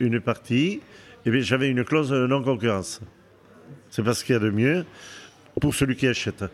[0.00, 0.80] une partie,
[1.24, 3.00] eh j'avais une clause de non-concurrence.
[3.90, 4.84] C'est parce qu'il y a de mieux
[5.60, 6.44] pour celui qui achète.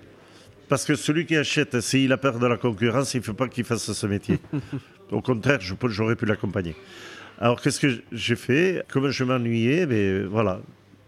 [0.68, 3.48] Parce que celui qui achète, s'il a peur de la concurrence, il ne faut pas
[3.48, 4.38] qu'il fasse ce métier.
[5.10, 6.76] Au contraire, j'aurais pu l'accompagner.
[7.38, 8.84] Alors, qu'est-ce que j'ai fait?
[8.90, 10.60] Comme je m'ennuyais, mais voilà,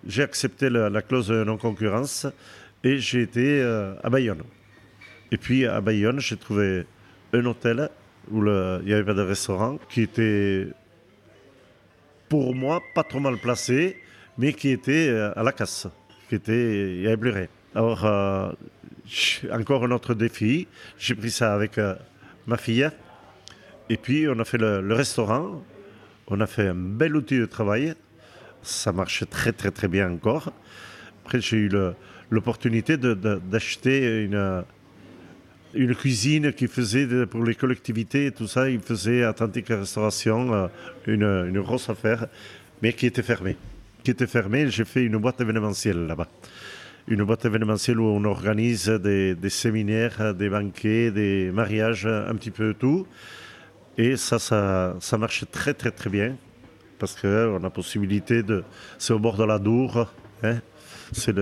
[0.06, 2.26] j'ai accepté la, clause de non-concurrence
[2.82, 4.42] et j'ai été euh, à Bayonne.
[5.32, 6.86] Et puis à Bayonne, j'ai trouvé
[7.32, 7.88] un hôtel
[8.30, 10.68] où il n'y avait pas de restaurant, qui était
[12.28, 13.96] pour moi pas trop mal placé,
[14.38, 15.88] mais qui était euh, à la casse,
[16.28, 17.48] qui était, avait.
[17.74, 18.52] Alors, euh,
[19.52, 20.66] encore un autre défi,
[20.98, 21.94] j'ai pris ça avec euh,
[22.46, 22.88] ma fille,
[23.88, 25.62] et puis on a fait le, le, restaurant,
[26.28, 27.94] on a fait un bel outil de travail,
[28.62, 30.52] ça marchait très très très bien encore.
[31.24, 31.70] Après, j'ai eu
[32.30, 34.64] l'opportunité d'acheter une
[35.74, 38.68] une cuisine qui faisait pour les collectivités et tout ça.
[38.68, 42.26] Il faisait Atlantique Restauration euh, une, grosse affaire,
[42.82, 43.56] mais qui était fermée.
[44.02, 44.68] Qui était fermée.
[44.68, 46.28] J'ai fait une boîte événementielle là-bas.
[47.08, 52.74] Une boîte événementielle où on organise des, séminaires, des banquets, des mariages, un petit peu
[52.74, 53.06] tout.
[53.98, 56.36] Et ça, ça, marche très très très bien
[56.98, 58.62] parce qu'on a la possibilité de.
[58.98, 60.12] C'est au bord de la Dour.
[60.42, 60.58] Hein,
[61.12, 61.34] c'est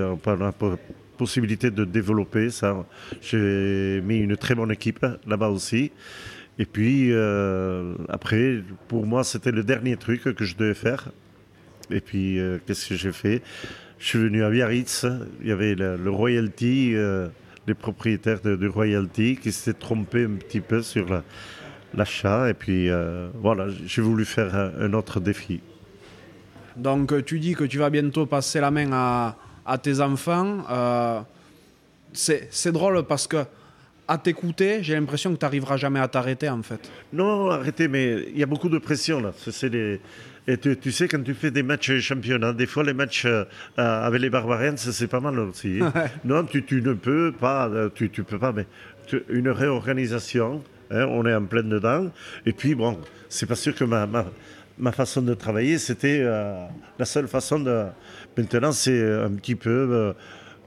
[1.19, 2.87] possibilité de développer ça.
[3.21, 5.91] J'ai mis une très bonne équipe là-bas aussi.
[6.59, 11.11] Et puis euh, après, pour moi, c'était le dernier truc que je devais faire.
[11.91, 13.43] Et puis, euh, qu'est-ce que j'ai fait?
[13.99, 15.07] Je suis venu à Biarritz.
[15.41, 17.29] Il y avait le, royalty, euh,
[17.67, 21.23] les propriétaires du royalty qui s'étaient trompés un petit peu sur
[21.95, 22.51] l'achat.
[22.51, 22.91] et puis
[23.35, 25.61] voilà, j'ai voulu faire un autre défi.
[26.77, 29.37] Donc tu dis que tu vas bientôt passer la main à,
[29.69, 31.21] à tes enfants, euh,
[32.13, 33.45] c'est drôle parce que
[34.11, 36.91] à t'écouter, j'ai l'impression que tu n'arriveras jamais à t'arrêter en fait.
[37.13, 39.33] Non, arrêter, mais il y a beaucoup de pression là.
[39.37, 43.45] C'est Et tu, sais, quand tu fais des matchs championnats, des fois les matchs euh,
[43.77, 45.81] avec les Barbarians, c'est pas mal aussi.
[46.25, 48.67] non, tu, ne peux pas, euh, tu, tu peux pas, mais
[49.29, 52.11] une réorganisation, hein, on est en pleine dedans.
[52.47, 52.99] Et puis, bon,
[53.29, 54.25] c'est pas sûr que ma, ma,
[54.79, 57.87] ma façon de travailler, c'était la seule façon de.
[58.37, 59.71] Maintenant, c'est un petit peu.
[59.71, 60.13] Euh,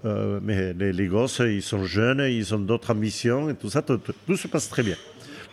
[0.03, 4.01] euh, mais les, gosses, ils sont jeunes, ils ont d'autres ambitions et tout ça, tout,
[4.36, 4.95] se passe très bien.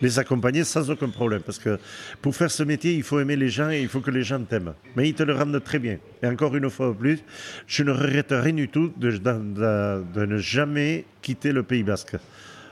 [0.01, 1.77] Les accompagner sans aucun problème, parce que
[2.21, 4.41] pour faire ce métier, il faut aimer les gens et il faut que les gens
[4.41, 4.73] t'aiment.
[4.95, 5.97] Mais ils te le rendent très bien.
[6.23, 7.19] Et encore une fois plus,
[7.67, 9.11] je ne regrette rien du tout de,
[10.25, 12.15] ne jamais quitter le Pays Basque.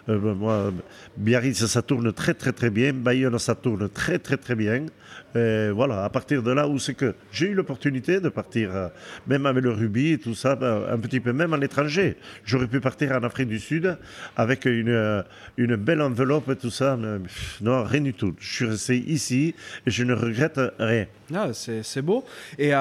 [0.10, 0.72] Euh, moi,
[1.18, 2.94] Biarritz, ça tourne très très très bien.
[2.94, 4.86] Bayonne, ça tourne très très très bien.
[5.36, 8.88] Et voilà, à partir de là où c'est que j'ai eu l'opportunité de partir, euh,
[9.28, 12.18] même avec le rugby et tout ça, ben, un petit peu même à l'étranger.
[12.46, 13.98] J'aurais pu partir en Afrique du Sud
[14.36, 15.22] avec une, euh,
[15.58, 16.98] une belle enveloppe et tout ça.
[17.62, 18.36] non, rien du tout.
[18.40, 19.56] Je suis resté ici
[19.86, 21.06] et je ne regrette rien.
[21.34, 22.24] Ah, c'est beau.
[22.58, 22.72] Et,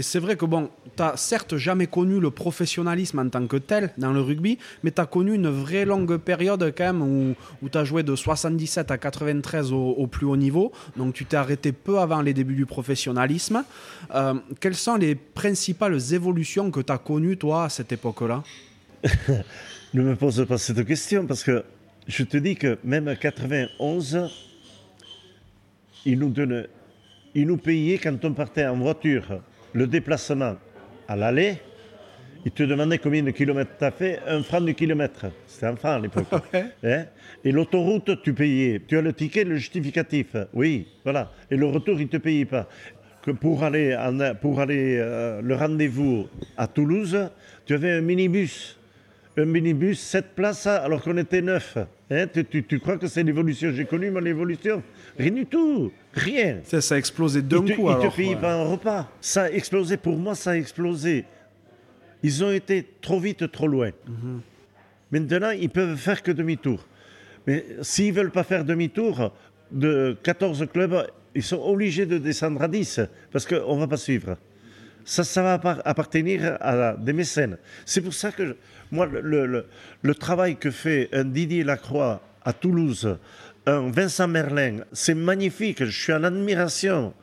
[0.00, 3.90] c'est vrai que bon, tu n'as certes jamais connu le professionnalisme en tant que tel
[3.98, 7.68] dans le rugby, mais tu as connu une vraie longue période quand même où, où
[7.68, 10.72] tu as joué de 77 à 93 au, plus haut niveau.
[10.96, 13.64] Donc tu t'es arrêté peu avant les débuts du professionnalisme.
[14.14, 18.42] Euh, quelles sont les principales évolutions que tu as connues, toi, à cette époque-là?
[19.94, 21.62] Ne me pose pas cette question parce que
[22.08, 24.30] je te dis que même à 91,
[26.06, 26.66] ils nous, donnaient,
[27.34, 29.42] ils nous payaient quand on partait en voiture
[29.74, 30.56] le déplacement
[31.08, 31.58] à l'aller
[32.44, 35.26] il te demandait combien de kilomètres tu as fait, un franc du kilomètre.
[35.46, 36.26] C'était un franc à l'époque.
[36.84, 37.04] Hein?
[37.44, 38.80] et l'autoroute, tu payais.
[38.86, 40.36] Tu as le ticket, le justificatif.
[40.52, 41.32] Oui, voilà.
[41.50, 42.68] Et le retour, il ne te payait pas.
[43.22, 43.96] Que pour aller,
[44.40, 46.26] pour aller euh, le rendez-vous
[46.56, 47.30] à Toulouse,
[47.64, 48.76] tu avais un minibus.
[49.36, 51.78] Un minibus, 7 places, alors qu'on était 9.
[52.10, 52.26] Hein?
[52.50, 53.70] Tu, crois que c'est l'évolution?
[53.72, 54.82] J'ai connu mon évolution.
[55.16, 55.92] Rien du tout.
[56.12, 56.58] Rien.
[56.64, 57.88] Ça, ça a explosé d'un coup.
[57.88, 59.08] Il ne te payait pas un repas.
[59.20, 59.96] Ça a explosé.
[59.96, 61.24] Pour moi, ça a explosé.
[62.22, 63.90] Ils ont été trop vite, trop loin.
[65.10, 66.86] Maintenant, ils peuvent faire que demi-tour.
[67.46, 69.32] Mais s'ils ne veulent pas faire demi-tour,
[69.72, 73.00] de 14 clubs, ils sont obligés de descendre à 10
[73.32, 74.36] parce qu'on ne va pas suivre.
[75.04, 75.54] Ça, ça va
[75.84, 77.58] appartenir à des mécènes.
[77.84, 78.56] C'est pour ça que
[78.90, 79.66] moi, le,
[80.02, 83.18] le, travail que fait un Didier Lacroix à Toulouse,
[83.66, 85.84] un Vincent Merlin, c'est magnifique.
[85.84, 87.14] Je suis en admiration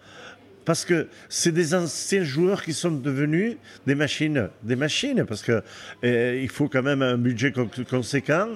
[0.66, 3.58] parce que c'est des anciens joueurs qui sont devenus
[3.88, 5.64] des machines, des machines, parce que
[6.04, 7.54] eh, il faut quand même un budget
[7.90, 8.50] conséquent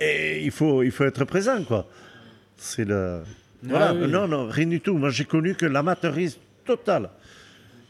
[0.00, 1.88] et il faut, il faut être présent, quoi.
[2.56, 3.22] C'est le.
[3.72, 4.96] Ah non, non, rien du tout.
[4.96, 7.10] Moi, j'ai connu que l'amateurisme total.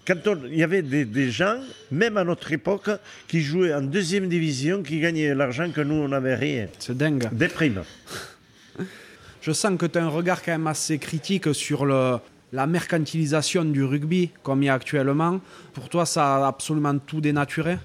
[0.07, 1.61] Quand il y avait des, des, gens,
[1.91, 2.91] même à notre époque,
[3.29, 6.67] qui jouaient en deuxième division, qui gagnaient l'argent que nous, on n'avait rien.
[6.79, 7.29] C'est dingue.
[7.33, 7.83] Des primes.
[9.41, 12.19] Je sens que tu as un regard quand même assez critique sur le,
[12.53, 15.41] la mercantilisation du rugby comme il y a actuellement,
[15.73, 17.79] pour toi, ça a absolument tout dénaturé?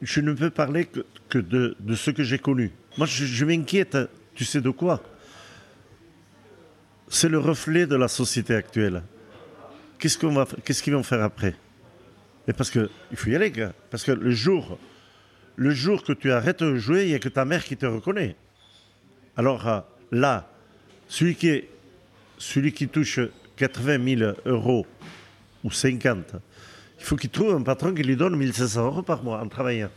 [0.00, 0.88] Je ne peux parler
[1.28, 2.70] que, de, ce que j'ai connu.
[2.98, 3.96] Moi, je, m'inquiète,
[4.34, 5.02] tu sais de quoi?
[7.08, 9.02] C'est le reflet de la société actuelle.
[9.98, 11.54] Qu'est-ce qu'on va, qu'ils vont faire après?
[12.48, 13.52] Et parce que il faut y aller,
[13.90, 14.78] Parce que le jour,
[15.56, 17.86] le jour que tu arrêtes de jouer, il n'y a que ta mère qui te
[17.86, 18.34] reconnaît.
[19.36, 19.80] Alors euh,
[20.10, 20.50] là,
[21.08, 21.71] celui qui est
[22.42, 23.20] celui qui touche
[23.56, 24.84] 80 000 euros
[25.62, 26.34] ou 50,
[26.98, 29.90] il faut qu'il trouve un patron qui lui donne 1500 euros par mois en travaillant.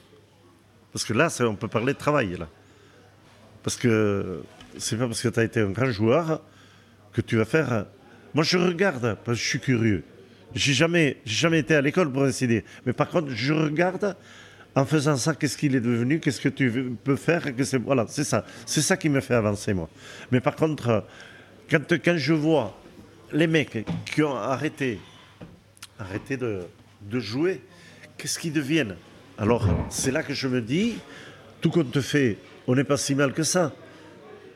[0.94, 2.38] Parce que là, on peut parler de travail.
[2.38, 2.48] Là.
[3.64, 4.44] Parce que
[4.78, 6.42] c'est pas parce que tu as été un grand joueur
[7.14, 7.86] que tu vas faire.
[8.34, 10.04] Moi, je regarde, parce que je suis curieux.
[10.54, 12.62] J'ai jamais, jamais été à l'école pour dire.
[12.86, 14.16] Mais par contre, je regarde
[14.76, 17.44] en faisant ça, qu'est-ce qu'il est devenu, qu'est-ce que tu peux faire.
[17.84, 18.46] voilà, c'est ça.
[18.66, 19.90] C'est ça qui me fait avancer, moi.
[20.32, 21.06] Mais par contre,
[21.70, 22.76] quand, je vois
[23.32, 25.00] les mecs qui ont arrêté,
[26.00, 26.68] arrêté de,
[27.20, 27.62] jouer,
[28.18, 28.96] qu'est-ce qu'ils deviennent?
[29.38, 30.98] Alors, c'est là que je me dis,
[31.62, 32.38] tout compte fait,
[32.68, 33.74] on n'est pas si mal que ça.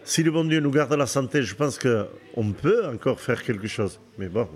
[0.03, 3.68] Si le bon Dieu nous garde la santé, je pense qu'on peut encore faire quelque
[3.68, 3.99] chose.
[4.18, 4.47] Mais bon,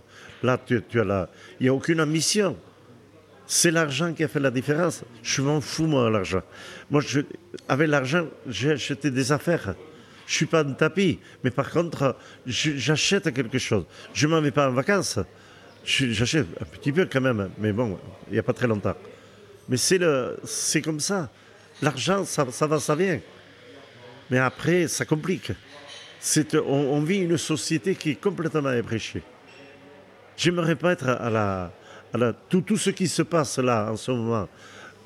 [0.41, 1.29] là, tu, tu as la...
[1.59, 2.55] il n'y a aucune ambition.
[3.45, 5.03] C'est l'argent qui a fait la différence.
[5.21, 6.41] Je m'en fous, moi, l'argent.
[6.89, 7.21] Moi, je,
[7.67, 9.75] avec l'argent, j'ai acheté des affaires.
[10.25, 11.19] Je suis pas un tapis.
[11.43, 12.15] Mais par contre,
[12.45, 13.85] j'achète quelque chose.
[14.13, 15.19] Je m'en vais pas en vacances.
[15.83, 17.49] J'achète un petit peu quand même.
[17.57, 18.95] Mais bon, il n'y a pas très longtemps.
[19.69, 21.29] Mais c'est comme ça.
[21.81, 23.19] L'argent, ça, va, ça vient.
[24.29, 25.51] Mais après, ça complique.
[26.65, 29.23] On, vit une société qui est complètement ébréchée.
[30.37, 34.47] J'aimerais pas être à la, tout, ce qui se passe là en ce moment,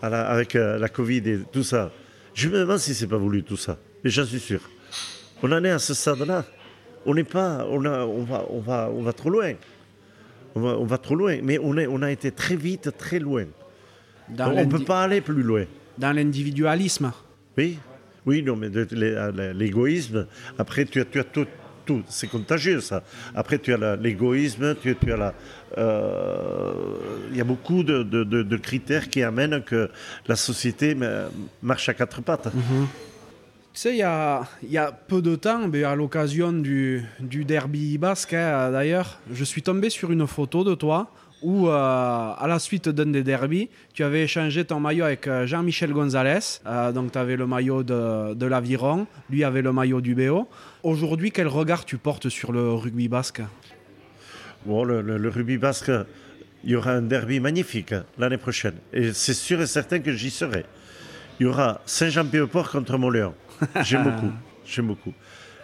[0.01, 1.91] avec euh, la Covid et tout ça,
[2.33, 3.77] je me demande si c'est pas voulu tout ça.
[4.03, 4.61] Mais j'en suis sûr.
[5.43, 6.45] On en est à ce stade-là.
[7.05, 9.53] On n'est pas, on, on, va, on, va, on va trop loin.
[10.55, 11.37] On va, trop loin.
[11.43, 13.45] Mais on, est, on a été très vite, très loin.
[14.39, 15.65] on ne peut pas aller plus loin.
[15.97, 17.11] Dans l'individualisme.
[17.57, 17.77] Oui,
[18.25, 18.69] oui, non, mais
[19.53, 20.27] l'égoïsme.
[20.57, 21.47] Après, tu as, tu as tout,
[22.09, 23.03] c'est contagieux ça.
[23.33, 25.33] Après, tu as l'égoïsme, tu, tu, as la.
[25.77, 26.73] Euh,
[27.31, 29.89] il y a beaucoup de, critères qui amènent que
[30.27, 30.95] la société
[31.61, 32.53] marche à quatre pattes.
[32.53, 32.87] Mhm.
[33.77, 39.19] Tu sais, il y a, peu de temps, à l'occasion du, derby basque, hein, d'ailleurs,
[39.31, 41.11] je suis tombé sur une photo de toi
[41.43, 45.45] où, euh, à la suite d'un des derbies, tu avais échangé ton maillot avec euh,
[45.45, 46.39] Jean-Michel Gonzalez.
[46.65, 50.47] Euh, donc, tu avais le maillot de, l'Aviron, lui avait le maillot du BO.
[50.81, 53.43] Aujourd'hui, quel regard tu portes sur le rugby basque?
[54.65, 55.91] Bon, le, rugby basque,
[56.63, 58.77] il y aura un derby magnifique l'année prochaine.
[58.91, 60.65] Et c'est sûr et certain que j'y serai.
[61.39, 63.35] Il y aura Saint-Jean-Pied-Port contre Montléon.
[63.83, 64.31] J'aime beaucoup.
[64.65, 65.13] J'aime beaucoup.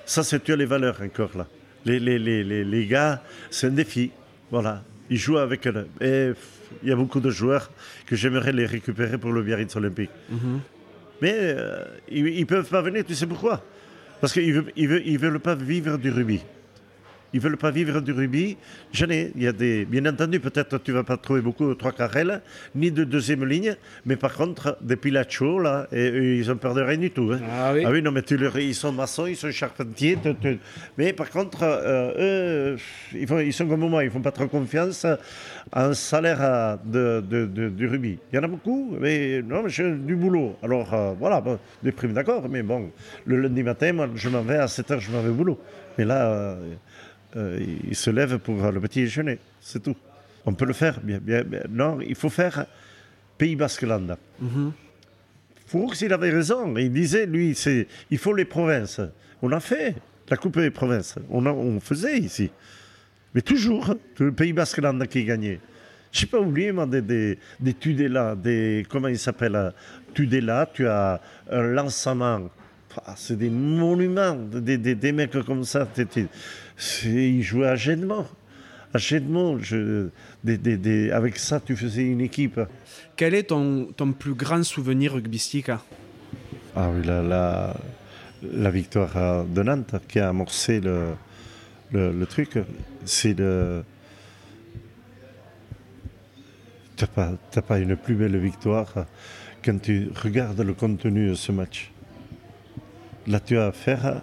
[0.05, 1.47] Ça, c'est les valeurs encore là.
[1.85, 4.11] Les, les, les, les gars, c'est un défi.
[4.51, 5.65] Voilà il joue avec.
[6.01, 6.31] Et
[6.81, 7.69] il y a beaucoup de joueurs
[8.05, 10.09] que j'aimerais les récupérer pour le Biarritz Olympique.
[10.29, 10.59] Mhm.
[11.21, 13.63] Mais euh, ils ne peuvent pas venir, tu sais pourquoi?
[14.19, 16.41] Parce qu'ils ne veulent, ils veulent pas vivre du rugby
[17.33, 18.57] ils veulent pas vivre du rugby.
[18.91, 21.73] J'en ai, il y a des, bien entendu, peut-être tu vas pas trouver beaucoup de
[21.73, 22.41] trois carrels,
[22.75, 23.75] ni de deuxième ligne,
[24.05, 27.31] mais par contre, des Pilacho, là, et, ils ont peur de rien du tout.
[27.33, 27.39] Hein.
[27.49, 27.83] Ah, oui.
[27.85, 30.17] ah oui, non, mais tu leur, ils sont maçons, ils sont charpentiers,
[30.97, 32.77] mais par contre, euh, eux,
[33.13, 37.23] ils, font, ils, sont comme moi, ils font pas trop confiance à un salaire de,
[37.27, 38.19] de, du rugby.
[38.31, 40.55] Il y en a beaucoup, mais non, mais j'ai du boulot.
[40.61, 41.43] Alors, euh, voilà,
[41.81, 42.91] des primes, d'accord, mais bon,
[43.25, 45.59] le lundi matin, moi, je m'en vais à 7 h, je m'en vais au boulot.
[45.97, 46.75] Mais là, euh,
[47.35, 49.95] euh, il se lève pour le petit déjeuner, c'est tout.
[50.45, 52.65] On peut le faire, bien, bien, non, il faut faire
[53.37, 54.17] Pays Basque-Land.
[54.39, 54.69] Mm
[56.01, 56.75] il avait raison.
[56.77, 59.01] Il disait, lui, c'est, il faut les provinces.
[59.41, 59.95] On a fait
[60.29, 61.15] la Coupe des provinces.
[61.29, 62.51] On, on faisait ici.
[63.33, 65.59] Mais toujours, le Pays Basque-Land qui gagnait.
[66.11, 69.71] Je n'ai pas oublié, moi, des, des, des Tudela, des, comment il s'appelle euh,
[70.13, 71.19] Tudela, tu as
[71.49, 72.49] un lancement.
[73.15, 75.87] C'est des monuments, des, des, des mecs comme ça
[77.05, 78.25] il jouait à Gédemont.
[78.93, 80.09] À Gédemont, je,
[81.11, 82.59] avec ça, tu faisais une équipe.
[83.15, 85.71] Quel est ton, ton plus grand souvenir rugbystique
[86.75, 87.73] Ah oui, la,
[88.43, 91.13] la, victoire de Nantes qui a amorcé le,
[91.91, 92.59] le, truc.
[93.05, 93.83] C'est le.
[96.95, 98.93] Tu n'as pas, pas une plus belle victoire
[99.65, 101.92] quand tu regardes le contenu de ce match.
[103.27, 104.21] Là, tu as affaire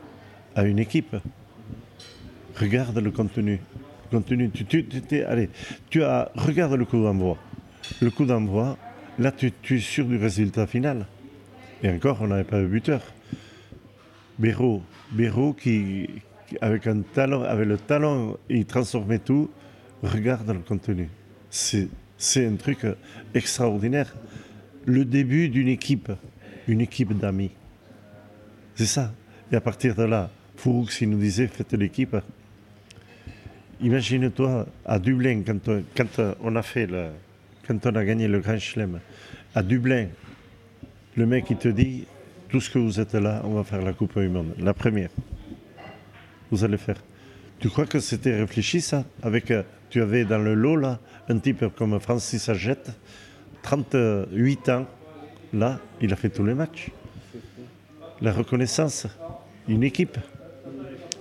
[0.55, 1.17] à une équipe?
[2.57, 3.61] Regarde le contenu.
[4.11, 5.49] contenu tu, tu, allez,
[5.89, 7.39] tu as, regarde le coup d'envoi.
[8.03, 8.77] Le coup d'envoi,
[9.19, 11.07] là, tu, es sûr du résultat final.
[11.83, 13.01] Et encore, on n'avait pas de buteur.
[14.39, 14.83] Béraud,
[15.13, 16.09] Béraud qui,
[16.61, 19.51] avec un talent, avec le talent, il transformait tout.
[20.03, 21.09] Regarde le contenu.
[21.49, 21.89] C'est
[22.37, 22.87] un truc
[23.35, 24.15] extraordinaire.
[24.85, 26.13] Le début d'une équipe,
[26.69, 27.53] une équipe d'amis.
[28.81, 29.13] C'est ça.
[29.53, 30.31] Et à partir de là,
[30.89, 32.17] s'il nous disait, faites l'équipe,
[33.83, 37.09] Imagine-toi à Dublin, quand, on a fait le,
[37.69, 39.01] quand on a gagné le Grand Chelem,
[39.55, 40.07] à Dublin,
[41.15, 42.07] le mec il te dit
[42.49, 45.11] tout ce que vous êtes là, on va faire la Coupe du Monde, la première.
[46.51, 47.03] Vous allez faire.
[47.59, 49.05] Tu crois que c'était réfléchi ça?
[49.23, 52.93] Avec, euh, tu avais dans le lot là un type comme Francis Agette,
[53.61, 54.87] 38 ans,
[55.53, 56.91] là, il a fait tous les matchs.
[58.23, 59.07] La reconnaissance,
[59.69, 60.19] une équipe,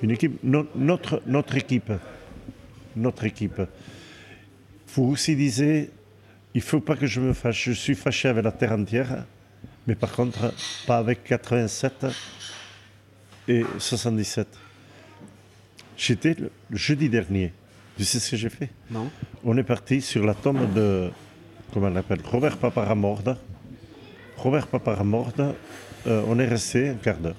[0.02, 1.91] une équipe, notre, notre équipe
[2.95, 3.62] notre équipe.
[4.93, 5.89] Vous aussi disait,
[6.54, 9.26] il ne faut pas que je me fâche, je suis fâché avec la terre entière,
[9.88, 10.54] Mais par contre,
[10.86, 12.06] pas avec 87
[13.47, 14.47] et 77.
[15.97, 17.54] J'étais le, jeudi dernier.
[17.97, 18.70] Tu sais ce que j'ai fait?
[18.89, 19.10] Non.
[19.43, 21.10] On est parti sur la tombe de,
[21.74, 23.38] comment on l'appelle, Robert Paparamorda.
[24.42, 25.54] Robert Paparamorda,
[26.08, 27.36] euh, on est resté un quart d'heure.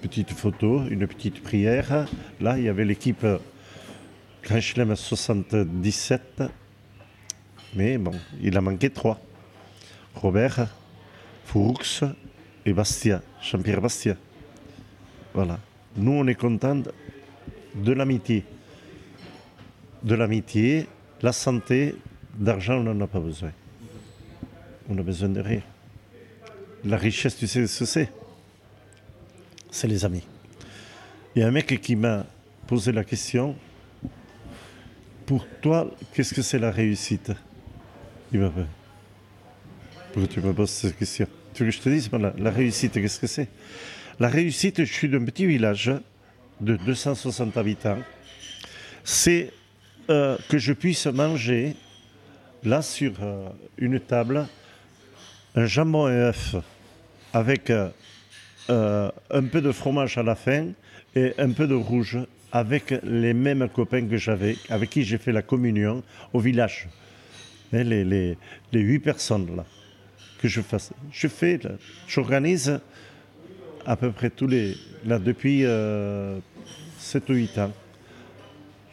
[0.00, 2.06] Petite photo, une petite prière.
[2.40, 3.26] Là, il y avait l'équipe
[4.44, 6.44] Grand Chelem 77.
[7.74, 9.18] Mais bon, il a manqué trois.
[10.14, 10.68] Robert,
[11.46, 12.04] Fourux
[12.64, 14.14] et Bastia, Jean-Pierre Bastia.
[15.34, 15.58] Voilà.
[15.96, 16.84] Nous, on est contents
[17.74, 18.44] de l'amitié.
[20.04, 20.86] De l'amitié,
[21.22, 21.96] la santé,
[22.38, 23.50] d'argent, on n'en a pas besoin.
[24.92, 25.62] On a besoin de rien.
[26.84, 28.10] La richesse, tu sais ce que c'est?
[29.70, 30.24] C'est les amis.
[31.34, 32.26] Il y a un mec qui m'a
[32.66, 33.54] posé la question
[35.26, 37.30] Pour toi, qu'est-ce que c'est la réussite?
[38.32, 38.66] Il m'a fait
[40.12, 41.28] Pourquoi tu me poses cette question?
[41.54, 43.48] Tu veux que je te dise voilà, La réussite, qu'est-ce que c'est?
[44.18, 45.92] La réussite, je suis d'un petit village
[46.60, 47.98] de 260 habitants.
[49.04, 49.52] C'est
[50.10, 51.76] euh, que je puisse manger
[52.64, 54.48] là sur euh, une table
[55.54, 56.56] un jambon et œuf
[57.32, 57.88] avec euh,
[58.70, 60.68] euh, un peu de fromage à la fin
[61.14, 62.18] et un peu de rouge
[62.52, 66.88] avec les mêmes copains que j'avais, avec qui j'ai fait la communion au village.
[67.72, 68.36] Les, les,
[68.72, 69.64] les huit personnes là
[70.40, 70.92] que je fasse.
[71.12, 71.60] Je fais,
[72.08, 72.80] j'organise
[73.86, 74.74] à peu près tous les,
[75.04, 76.38] là depuis euh,
[76.98, 77.72] 7 ou 8 ans.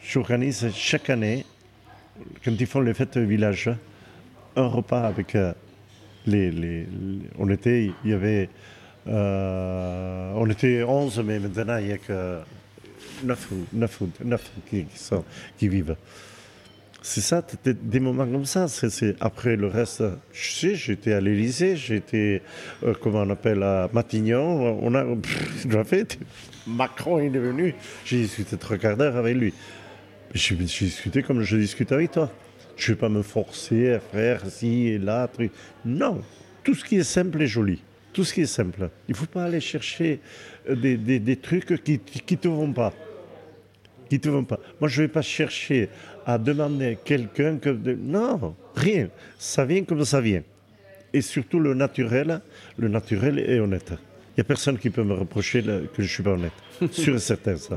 [0.02, 1.44] J'organise chaque année,
[2.44, 3.70] quand ils font les fêtes au village,
[4.56, 5.52] un repas avec euh,
[6.30, 6.86] les,
[7.38, 8.48] On était, il y avait.
[9.08, 12.38] euh, on était 11, mais maintenant il n'y a que
[13.24, 15.24] 9, ou- 9, ou- 9 qui, sont,
[15.58, 15.96] qui vivent.
[17.00, 18.66] C'est ça, des moments comme ça.
[19.20, 20.02] Après le reste,
[20.32, 22.42] je sais, j'étais à l'Élysée, j'étais,
[22.84, 24.78] euh, comment on appelle, à Matignon.
[24.82, 26.18] On a, pff, fait,
[26.66, 27.74] Macron est venu,
[28.04, 29.54] j'ai discuté trois quarts d'heure avec lui.
[30.34, 32.30] J'ai discuté comme je discute avec toi.
[32.78, 35.28] Je ne vais pas me forcer à faire ci et là.
[35.28, 35.52] truc.
[35.84, 36.22] Non,
[36.64, 37.82] tout ce qui est simple est joli.
[38.12, 38.88] Tout ce qui est simple.
[39.08, 40.20] Il ne faut pas aller chercher
[40.68, 42.00] euh, des, des- trucs qui
[42.30, 42.92] ne te vont pas
[44.08, 44.58] qui te vont pas.
[44.80, 45.90] Moi, je ne vais pas chercher
[46.24, 47.68] à demander à quelqu'un que...
[47.68, 49.08] de- Non, rien.
[49.38, 50.42] Ça vient comme ça vient.
[51.12, 52.40] Et surtout le naturel,
[52.78, 53.90] le naturel est honnête.
[53.92, 56.52] Il n'y a personne qui peut me reprocher que je ne suis pas honnête.
[56.90, 57.76] Sûr et certain, ça.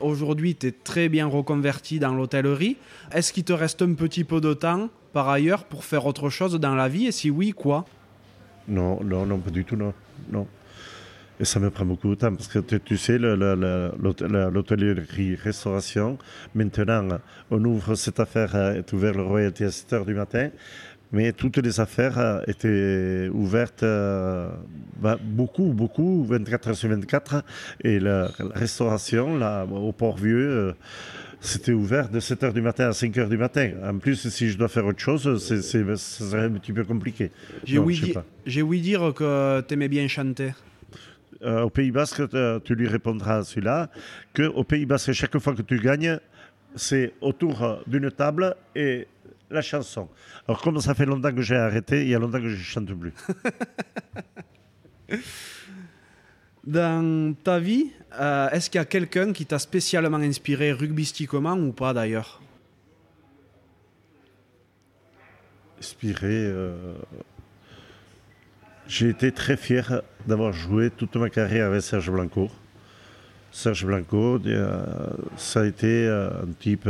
[0.00, 2.76] Aujourd'hui, tu es très bien reconverti dans l'hôtellerie.
[3.12, 6.58] Est-ce qu'il te reste un petit peu de temps, par ailleurs, pour faire autre chose
[6.58, 7.06] dans la vie?
[7.06, 7.84] Et si oui, quoi?
[8.66, 9.92] Non, non, non, pas du tout, non.
[10.30, 10.46] non.
[11.40, 16.18] Et ça me prend beaucoup de temps parce que tu, sais, l'hôtellerie-restauration,
[16.54, 17.18] maintenant,
[17.50, 20.50] on ouvre cette affaire, euh, est ouvert le royauté à 7 h du matin,
[21.12, 24.50] mais toutes les affaires euh, étaient ouvertes euh,
[25.00, 27.42] bah, beaucoup, beaucoup, 24 heures sur 24.
[27.82, 30.72] Et la, la restauration, là, au Port-Vieux, euh,
[31.40, 33.70] c'était ouvert de 7 h du matin à 5 h du matin.
[33.84, 36.84] En plus, si je dois faire autre chose, c'est, c'est- ça serait un petit peu
[36.84, 37.30] compliqué.
[37.64, 37.98] J'ai Non, ouï,
[38.46, 40.52] di- ouï dire que tu aimais bien chanter.
[41.42, 42.20] Euh, au Pays Basque,
[42.64, 43.88] tu lui répondras à celui-là,
[44.36, 46.18] qu'au Pays Basque, chaque fois que tu gagnes,
[46.76, 49.06] c'est autour d'une table et
[49.50, 50.08] la chanson.
[50.46, 52.62] Alors, comme ça fait longtemps que j'ai arrêté, il y a longtemps que je ne
[52.62, 53.12] chante plus.
[56.64, 57.90] Dans ta vie,
[58.20, 62.40] euh, est-ce qu'il y a quelqu'un qui t'a spécialement inspiré rugbystiquement ou pas d'ailleurs?
[65.80, 66.94] Inspiré, euh,
[68.86, 72.50] j'ai été très fier d'avoir joué toute ma carrière avec Serge Blanco.
[73.50, 74.84] Serge Blanco, euh,
[75.38, 76.88] ça a été un type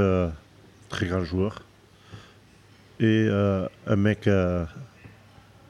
[0.89, 1.65] très grand joueur
[3.01, 4.66] et euh, un mec euh,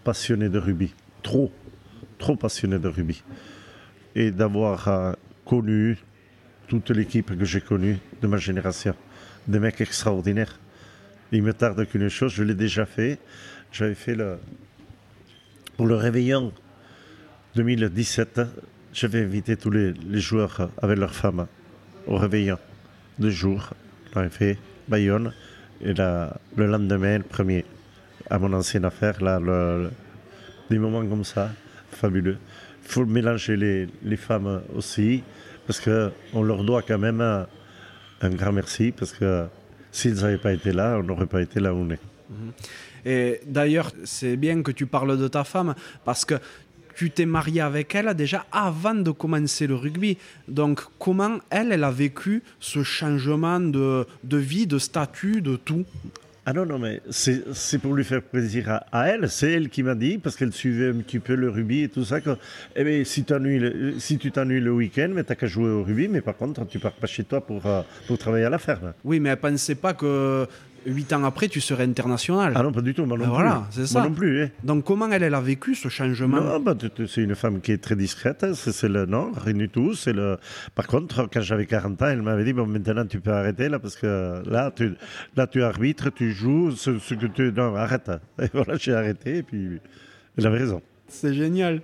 [0.02, 1.52] passionné de rugby, trop,
[2.18, 3.22] trop passionné de rugby.
[4.16, 5.12] Et d'avoir euh,
[5.44, 5.96] connu
[6.66, 8.96] toute l'équipe que j'ai connue de ma génération,
[9.46, 10.58] des mecs extraordinaires.
[11.30, 13.20] Il me tarde qu'une chose, je l'ai déjà fait.
[13.70, 14.38] J'avais fait le.
[15.76, 16.52] Pour le réveillon
[17.54, 18.40] 2017,
[18.92, 21.46] j'avais invité tous les, joueurs avec leurs femmes
[22.08, 22.58] au réveillon.
[23.20, 23.70] Deux jours,
[24.12, 24.58] j'avais fait
[24.88, 25.32] Bayonne.
[25.82, 27.64] Et là, le lendemain, le premier,
[28.28, 29.40] à mon ancienne affaire, là,
[30.68, 31.50] des moments comme ça,
[31.90, 32.38] fabuleux.
[32.84, 35.22] Il faut mélanger les, les femmes aussi,
[35.66, 37.46] parce qu'on leur doit quand même un,
[38.20, 39.46] un grand merci, parce que
[39.92, 42.00] s'ils n'avaient pas été là, on n'aurait pas été là où on est.
[43.04, 45.74] Et d'ailleurs, c'est bien que tu parles de ta femme
[46.04, 46.34] parce que
[46.94, 50.18] tu t'es marié avec elle déjà avant de commencer le rugby.
[50.48, 55.84] Donc, comment elle, elle a vécu ce changement de, de vie, de statut, de tout?
[56.46, 59.28] Ah non, non, mais c'est pour lui faire plaisir à, elle.
[59.28, 62.04] C'est elle qui m'a dit, parce qu'elle suivait un petit peu le rugby et tout
[62.04, 62.30] ça, que
[62.74, 63.24] eh bien, si,
[63.98, 66.78] si tu t'ennuies le week-end, mais t'as qu'à jouer au rugby, mais par contre, tu
[66.78, 68.94] pars pas chez toi pour, euh, pour travailler à la ferme.
[69.04, 70.48] Oui, mais elle pensait pas que
[70.86, 72.52] huit ans après, tu serais international.
[72.56, 73.34] Ah non, pas du tout, moi non ben plus.
[73.34, 74.00] Voilà, c'est ça.
[74.00, 74.44] Moi non plus.
[74.44, 74.50] Hein.
[74.64, 76.40] Donc comment elle, elle a vécu ce changement?
[76.40, 76.74] Non, bah,
[77.06, 78.52] C'est une femme qui est très discrète, hein.
[78.54, 79.94] c'est le non, rien du tout.
[80.06, 80.36] Le...
[80.74, 83.78] Par contre, quand j'avais 40 ans, elle m'avait dit, bon, maintenant tu peux arrêter là,
[83.78, 84.94] parce que là, tu,
[85.36, 87.52] là, tu arbitres, tu joues, ce, que tu...
[87.52, 88.10] Non, arrête.
[88.40, 89.80] Et voilà, j'ai arrêté, et puis
[90.36, 90.82] elle avait raison.
[91.08, 91.82] C'est génial.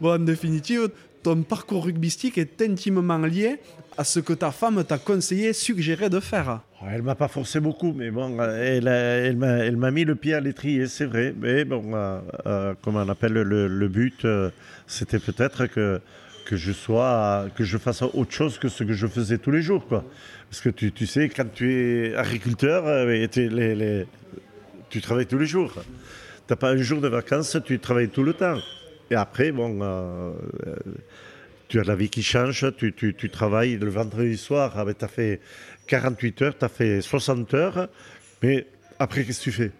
[0.00, 0.90] Bon, en définitive,
[1.22, 3.58] ton parcours rugbystique est intimement lié
[3.98, 6.60] à ce que ta femme t'a conseillé, suggéré de faire.
[6.82, 10.40] Oh, elle m'a pas forcé beaucoup, mais bon, elle, elle m'a mis le pied à
[10.40, 11.34] l'étrier, c'est vrai.
[11.38, 14.50] Mais bon, euh, euh, comme on appelle le, but, euh,
[14.86, 16.00] c'était peut-être que
[16.44, 19.62] que je sois, que je fasse autre chose que ce que je faisais tous les
[19.62, 20.04] jours, quoi.
[20.48, 24.06] Parce que tu, tu sais, quand tu es agriculteur, les,
[24.88, 25.72] tu travailles tous les jours.
[25.74, 25.82] Tu
[26.50, 28.58] n'as pas un jour de vacances, tu travailles tout le temps.
[29.10, 29.82] Et après, bon,
[31.68, 35.04] tu as la vie qui change, tu, tu, tu travailles le vendredi soir, ah, tu
[35.04, 35.40] as fait
[35.86, 37.88] 48 heures, tu as fait 60 heures,
[38.42, 38.66] mais
[38.98, 39.72] après, qu'est-ce que tu fais?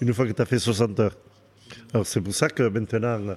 [0.00, 1.16] Une fois que tu as fait 60 heures.
[1.92, 3.36] Alors c'est pour ça que maintenant,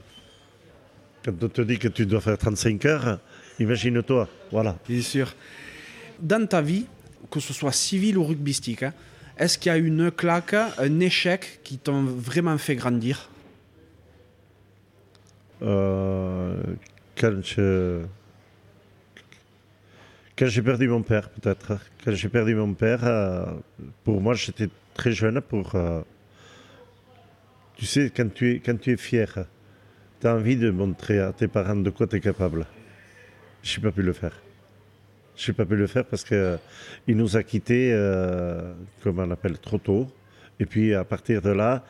[1.24, 3.20] quand on te dit que tu dois faire 35 heures,
[3.60, 4.78] imagine-toi, voilà.
[4.88, 5.34] Bien sûr.
[6.20, 6.86] Dans ta vie,
[7.30, 8.94] que ce soit civil ou rugbystique, hein,
[9.38, 13.30] est-ce qu'il y a une claque, un échec qui t'ont vraiment fait grandir?
[15.62, 16.56] Euh,
[17.20, 17.42] quand
[20.36, 21.78] quand j'ai perdu mon père, peut-être.
[22.04, 23.46] Quand j'ai perdu mon père, euh,
[24.04, 25.76] pour moi, j'étais très jeune pour.
[25.76, 26.02] Euh,
[27.76, 29.46] tu sais, quand tu es, quand tu es fier,
[30.20, 32.66] tu as envie de montrer à tes parents de quoi tu es capable.
[33.62, 34.42] Je n'ai pas pu le faire.
[35.36, 36.58] Je n'ai pas pu le faire parce qu'il euh,
[37.08, 37.92] nous a quittés,
[39.04, 40.08] comme on appelle, trop tôt.
[40.60, 41.86] Et puis, à partir de là,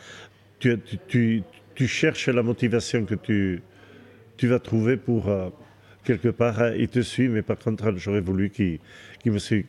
[0.59, 1.43] tu, tu,
[1.76, 3.61] tu cherches la motivation que tu,
[4.38, 5.49] tu vas trouver pour euh,
[6.03, 8.79] quelque part, euh, il te suit, mais par contre, j'aurais voulu qu'il
[9.25, 9.65] me suive,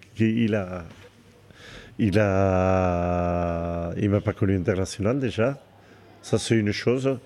[0.55, 0.85] a,
[1.99, 5.59] il a, il m'a pas connu international déjà,
[6.23, 7.19] ça c'est une chose,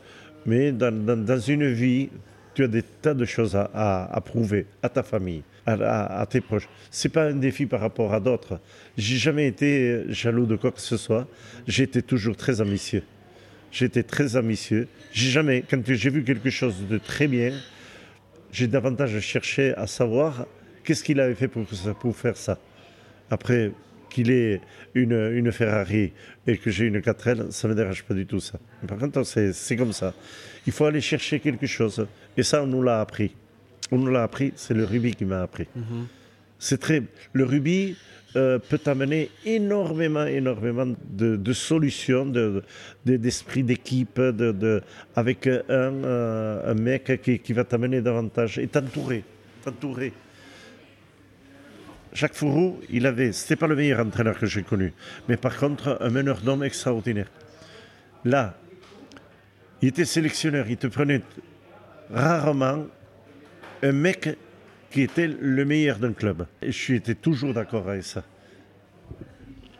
[0.46, 2.10] mais dans, une vie,
[2.54, 6.68] tu as des tas de choses à, prouver à ta famille, à, à tes proches.
[6.90, 8.58] C'est pas un défi par rapport à d'autres.
[8.96, 11.28] J'ai jamais été jaloux de quoi que ce soit.
[11.68, 13.02] Été toujours très ambitieux.
[13.70, 14.88] J'étais très ambitieux.
[15.12, 17.52] J'ai jamais, quand j'ai vu quelque chose de très bien,
[18.52, 20.46] j'ai davantage cherché à savoir
[20.84, 21.64] qu'est-ce qu'il avait fait pour,
[22.00, 22.58] pour faire ça.
[23.30, 23.72] Après,
[24.08, 24.60] qu'il ait
[24.94, 26.12] une, une, Ferrari
[26.46, 28.58] et que j'ai une 4L, ça ne me dérange pas du tout ça.
[28.86, 30.14] Par contre, c'est comme ça.
[30.66, 32.06] Il faut aller chercher quelque chose.
[32.36, 33.34] Et ça, on nous l'a appris.
[33.90, 35.66] On nous l'a appris, c'est le rugby qui m'a appris.
[35.76, 36.17] Mm-hmm.
[36.58, 37.02] C'est très.
[37.32, 37.96] Le rugby,
[38.36, 42.26] euh, peut amener énormément, énormément de, solutions,
[43.06, 44.20] d'esprit de, d'équipe,
[45.16, 49.24] avec un, euh, mec qui, va t'amener davantage et t'entourer.
[49.64, 50.12] t'entourer.
[52.12, 54.92] Jacques Fourou, il avait, c'était pas le meilleur entraîneur que j'ai connu,
[55.26, 57.30] mais par contre, un meneur d'hommes extraordinaire.
[58.26, 58.58] Là,
[59.80, 61.22] il était sélectionneur, il te prenait
[62.12, 62.86] rarement
[63.82, 64.36] un mec
[64.90, 66.46] qui était le meilleur d'un club.
[66.62, 68.24] Et je suis toujours d'accord avec ça.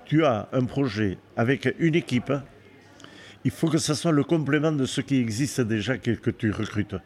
[0.04, 2.32] Tu as un projet avec une équipe,
[3.44, 6.96] il faut que ce soit le complément de ce qui existe déjà que, tu recrutes.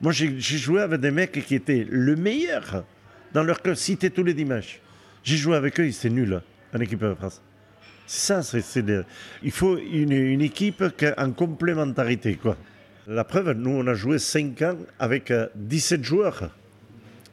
[0.00, 2.84] Moi, j'ai joué avec des mecs qui étaient le meilleur
[3.32, 4.80] dans leur club, cité tous les dimanches.
[5.22, 6.40] J'ai joué avec eux, étaient nuls
[6.74, 7.42] en équipe de France.
[8.06, 8.84] C'est ça, c'est,
[9.42, 10.82] il faut une, une équipe
[11.18, 12.36] en complémentarité.
[12.36, 12.56] Quoi.
[13.06, 16.50] La preuve, nous, on a joué 5 ans avec 17 euh, joueurs.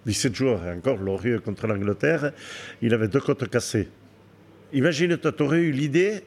[0.06, 2.32] 17 jours, et encore, Lorieux contre l'Angleterre,
[2.82, 3.88] il avait deux côtes cassées.
[4.74, 6.24] Imagine-toi, tu aurais eu l'idée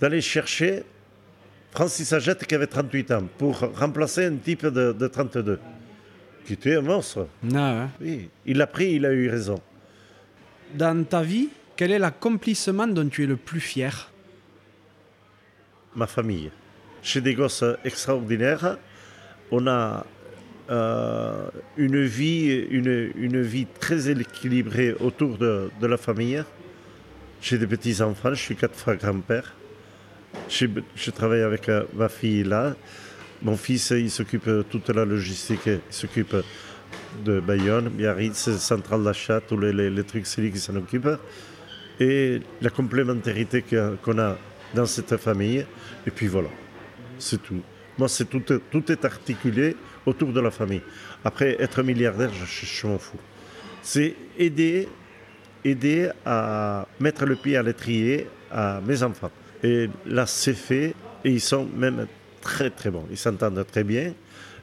[0.00, 0.84] d'aller chercher
[1.72, 5.58] Francis Agette qui avait 38 ans pour remplacer un type de, 32,
[6.44, 7.26] qui était un monstre.
[7.42, 7.90] Non, hein.
[8.00, 9.60] Oui, il l'a pris, il a eu raison.
[10.74, 14.10] Dans ta vie, quel est l'accomplissement dont tu es le plus fier?
[15.96, 16.50] Ma famille.
[17.02, 18.78] J'ai des gosses extraordinaires.
[19.50, 20.06] On a
[20.70, 21.46] euh,
[21.76, 26.42] une, vie, une, une, vie très équilibrée autour de, de la famille.
[27.40, 29.54] J'ai des petits-enfants, je suis quatre fois grand-père.
[30.48, 32.74] Je, je, travaille avec euh, ma fille là.
[33.42, 36.34] Mon fils, il s'occupe de toute la logistique, il s'occupe
[37.24, 41.08] de Bayonne, Biarritz, centrale d'achat, tous les, les, les, trucs, c'est lui qui s'en occupe.
[42.00, 43.62] Et la complémentarité
[44.02, 44.38] qu'on a
[44.74, 45.64] dans cette famille.
[46.06, 46.48] Et puis voilà,
[47.18, 47.62] c'est tout.
[47.96, 50.82] Moi, c'est tout, tout est articulé autour de la famille.
[51.24, 53.18] Après, être milliardaire, je, m'en fous.
[53.82, 54.88] C'est aider,
[55.64, 59.30] aider à mettre le pied à l'étrier à mes enfants.
[59.62, 60.94] Et là, c'est fait.
[61.24, 62.06] Et ils sont même
[62.40, 63.06] très très bons.
[63.10, 64.12] Ils s'entendent très bien.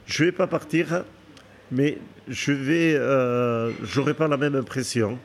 [0.06, 1.04] Je ne vais pas partir,
[1.72, 3.72] mais je vais, euh,
[4.18, 5.18] pas la même impression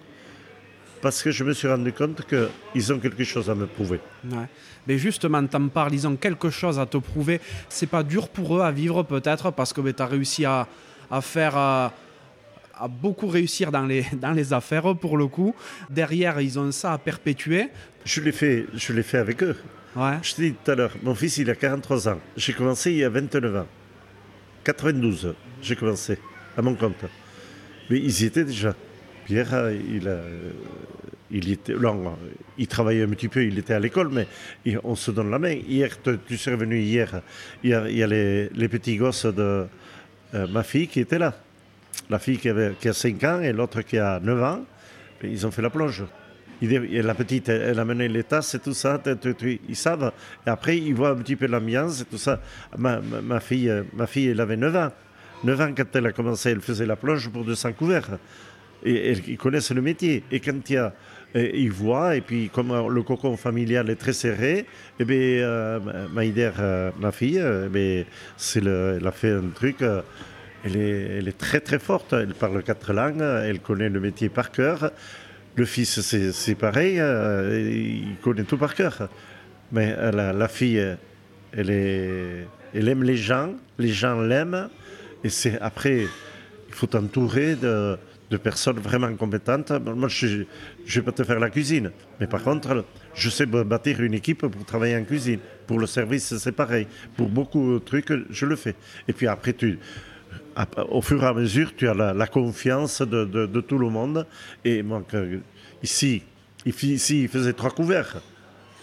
[1.06, 4.00] parce que je me suis rendu compte qu'ils ont quelque chose à me prouver.
[4.88, 7.40] Mais justement, t'en parles, ils ont quelque chose à te prouver.
[7.68, 10.66] C'est pas dur pour eux à vivre peut-être parce que ben, tu as réussi à,
[11.20, 11.56] faire...
[11.56, 11.92] À,
[12.88, 15.54] beaucoup réussir dans les, dans les affaires pour le coup.
[15.88, 17.68] Derrière, ils ont ça à perpétuer.
[18.04, 19.56] Je l'ai fait, je l'ai fait avec eux.
[19.94, 20.18] Ouais.
[20.22, 22.18] Je te dis tout à l'heure, mon fils il a 43 ans.
[22.36, 23.66] J'ai commencé il y a 29 ans.
[24.64, 26.18] 92, j'ai commencé
[26.56, 27.04] à mon compte.
[27.90, 28.74] Mais ils y étaient déjà.
[29.26, 30.08] Pierre, il,
[31.30, 31.74] il, était,
[32.58, 34.26] il travaillait un petit peu, il était à l'école, mais
[34.84, 35.52] on se donne la main.
[35.52, 35.90] Hier,
[36.26, 37.20] tu sais revenu hier,
[37.62, 39.66] il y a, les, petits gosses de
[40.34, 41.34] euh, ma fille qui étaient là.
[42.10, 44.64] La fille qui, a 5 ans et l'autre qui a 9 ans,
[45.24, 46.04] ils ont fait la plonge.
[46.62, 49.02] la petite, elle a mené les tasses et tout ça,
[49.68, 50.12] ils savent.
[50.46, 52.40] Et après, ils voient un petit peu l'ambiance et tout ça.
[52.78, 54.92] Ma, ma, fille, ma fille, elle avait 9 ans.
[55.42, 58.18] 9 ans, quand elle a commencé, elle faisait la plonge pour 200 couverts
[58.84, 60.22] et, ils connaissent le métier.
[60.30, 60.92] Et quand il y a,
[61.34, 64.66] ils voient, et puis comme le cocon familial est très serré, et
[65.00, 68.06] eh bien, euh, Maïder, euh, ma fille, euh, eh
[68.36, 69.76] c'est elle a fait un truc,
[70.64, 74.28] elle, est, elle est très très forte, elle parle quatre langues, elle connaît le métier
[74.28, 74.92] par cœur.
[75.56, 79.08] Le fils, c'est pareil, il connaît tout par cœur.
[79.72, 80.84] Mais la, la fille,
[81.52, 84.68] elle, est, elle aime les gens, les gens l'aiment,
[85.24, 86.06] et c'est après,
[86.68, 87.98] il faut t'entourer de
[88.30, 89.70] de personnes vraiment compétentes.
[89.70, 90.44] Moi, je ne
[90.86, 91.92] vais pas te faire la cuisine.
[92.20, 95.38] Mais par contre, je sais bâtir une équipe pour travailler en cuisine.
[95.66, 96.86] Pour le service, c'est pareil.
[97.16, 98.74] Pour beaucoup de trucs, je le fais.
[99.06, 99.78] Et puis après, tu,
[100.88, 104.26] au fur et à mesure, tu as la, confiance de, tout le monde.
[104.64, 104.82] Et
[105.82, 106.22] ici,
[106.64, 108.20] ici, il faisait trois couverts.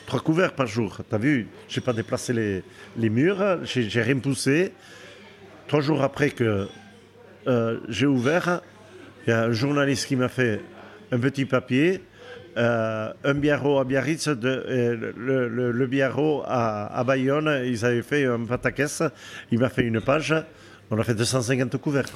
[0.06, 1.00] Trois couverts par jour.
[1.08, 2.64] Tu as vu, je n'ai pas déplacé les,
[2.98, 4.74] les murs, j'ai rien poussé.
[5.68, 6.68] Trois jours après que
[7.48, 8.62] euh, j'ai ouvert,
[9.26, 10.62] il y a un journaliste qui m'a fait
[11.12, 12.02] un petit papier,
[12.58, 18.46] euh, un biarro à Biarritz, de, le, le, biarro à, Bayonne, ils avaient fait un
[18.46, 19.04] pataquès,
[19.52, 20.36] il m'a fait une page,
[20.92, 22.06] on a fait 250 couverts.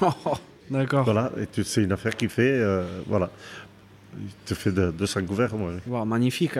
[0.70, 1.04] Oh, d'accord.
[1.04, 3.30] Voilà, et c'est une affaire qui fait, euh, voilà,
[4.20, 5.54] il te fait de, 200 couverts.
[5.56, 6.04] Moi.
[6.04, 6.58] magnifique.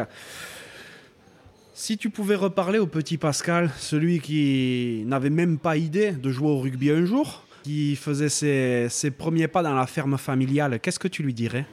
[1.75, 6.49] Si tu pouvais reparler au petit Pascal, celui qui n'avait même pas idée de jouer
[6.49, 11.09] au rugby un jour, qui faisait ses, premiers pas dans la ferme familiale, qu'est-ce que
[11.09, 11.67] tu lui dirais?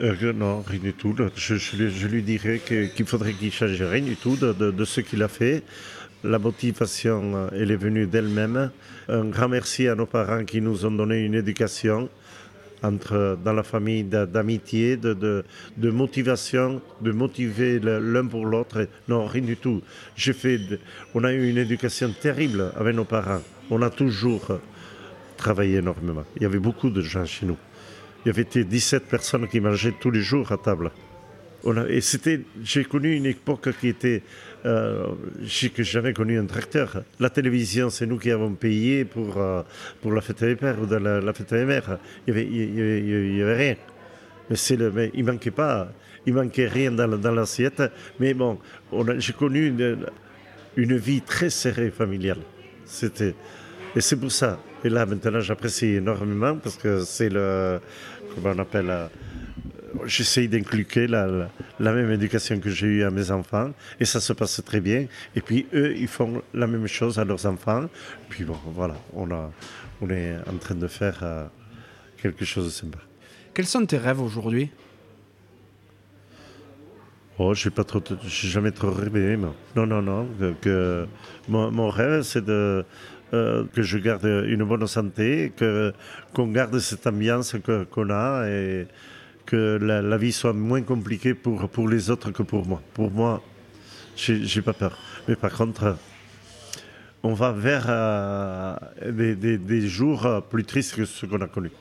[0.00, 1.14] Euh, non, rien du tout.
[1.36, 5.62] Je, lui dirais qu'il faudrait qu'il change rien du tout de, ce qu'il a fait.
[6.22, 8.70] La motivation, euh, elle est venue d'elle-même.
[9.08, 12.08] Un grand merci à nos parents qui nous ont donné une éducation
[12.82, 15.44] entre, dans la famille d'amitié, de,
[15.76, 18.86] de, motivation, de motiver l'un pour l'autre.
[19.08, 19.82] Non, rien du tout.
[20.16, 20.60] Fait,
[21.14, 23.40] on a eu une éducation terrible avec nos parents
[23.70, 24.60] on a toujours
[25.36, 26.24] travaillé énormément.
[26.36, 27.56] Il y avait beaucoup de gens chez nous.
[28.24, 30.90] Il y avait 17 personnes qui mangeaient tous les jours à table.
[31.88, 34.22] et c'était, j'ai connu une époque qui était,
[34.66, 35.06] euh,
[35.74, 37.02] que j'avais connu un tracteur.
[37.18, 39.62] La télévision, c'est nous qui avons payé pour, euh,
[40.02, 41.98] pour la fête des pères ou de la, fête des mères.
[42.26, 43.76] Il n'y avait, rien.
[44.50, 45.90] Mais, le, mais il manquait pas,
[46.26, 47.82] il manquait rien dans, dans l'assiette.
[48.18, 48.58] Mais bon,
[49.16, 50.06] j'ai connu une,
[50.76, 52.42] une vie très serrée familiale.
[52.84, 53.34] C'était,
[53.96, 54.58] et c'est pour ça.
[54.84, 57.80] Et là, maintenant, j'apprécie énormément parce que c'est le.
[58.34, 59.06] Comment on appelle euh,
[60.06, 61.48] J'essaye d'inculquer la,
[61.80, 65.06] la, même éducation que j'ai eue à mes enfants et ça se passe très bien.
[65.34, 67.86] Et puis eux, ils font la même chose à leurs enfants.
[68.28, 69.50] Puis bon, voilà, on, a,
[70.00, 71.44] on est en train de faire euh,
[72.22, 72.98] quelque chose de sympa.
[73.52, 74.70] Quels sont tes rêves aujourd'hui?
[77.42, 79.34] Oh, je n'ai trop, jamais trop rêvé.
[79.74, 80.28] Non, non, non.
[80.60, 81.06] Que,
[81.48, 82.84] mon, mon, rêve, c'est de
[83.32, 85.92] euh, que je garde une bonne santé, que,
[86.32, 87.54] qu'on garde cette ambiance
[87.90, 88.88] qu'on a et
[89.46, 92.82] que la, vie soit moins compliquée pour, pour les autres que pour moi.
[92.92, 93.42] Pour moi,
[94.16, 94.98] j'ai, j'ai pas peur.
[95.28, 95.96] Mais par contre,
[97.22, 98.76] on va vers euh,
[99.10, 101.72] des, des, jours plus tristes que ceux qu'on a connus.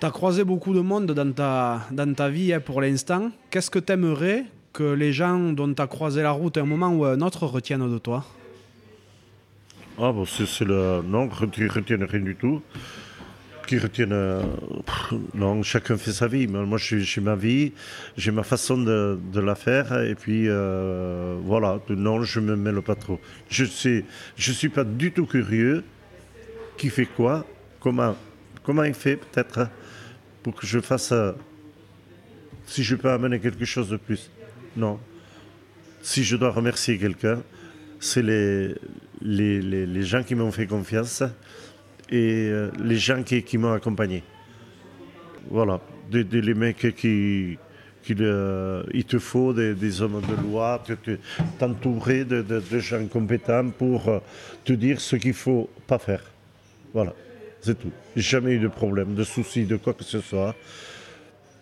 [0.00, 3.30] Tu as croisé beaucoup de monde dans ta, dans ta vie hein, pour l'instant.
[3.50, 4.44] Qu'est-ce que tu aimerais
[4.74, 7.20] que les gens dont tu as croisé la route à un moment ou à un
[7.22, 8.24] autre retiennent de toi?
[9.98, 11.02] Ah bon, c'est le...
[11.04, 12.62] Non, qui retiennent rien du tout.
[13.66, 14.12] Qui retiennent...
[14.12, 14.42] Euh,
[15.34, 16.48] non, chacun fait sa vie.
[16.48, 17.72] Moi, j'ai ma vie,
[18.16, 21.80] j'ai ma façon de, la faire, et puis euh, voilà.
[21.90, 23.20] Non, je me mêle pas trop.
[23.48, 24.04] Je sais,
[24.36, 25.84] je suis pas du tout curieux.
[26.76, 27.46] Qui fait quoi
[27.78, 28.16] Comment
[28.64, 29.68] Comment il fait, peut-être,
[30.42, 31.12] pour que je fasse...
[31.12, 31.32] Euh,
[32.66, 34.30] si je peux amener quelque chose de plus.
[34.76, 34.98] Non.
[36.02, 37.42] si je dois remercier quelqu'un,
[38.00, 38.74] c'est les,
[39.24, 41.22] les, les, gens qui m'ont fait confiance
[42.10, 44.22] et euh, les gens qui, qui m'ont accompagné.
[45.50, 45.80] Voilà,
[46.10, 47.58] des, des, les mecs qui,
[48.02, 48.18] qu'il
[48.92, 50.82] il te faut des, hommes de loi,
[51.58, 54.18] t'entourer de, de, gens compétents pour euh,
[54.64, 56.22] te dire ce qu'il faut pas faire.
[56.92, 57.14] Voilà,
[57.60, 57.90] c'est tout.
[58.14, 60.54] Jamais eu de problème, de soucis, de quoi que ce soit.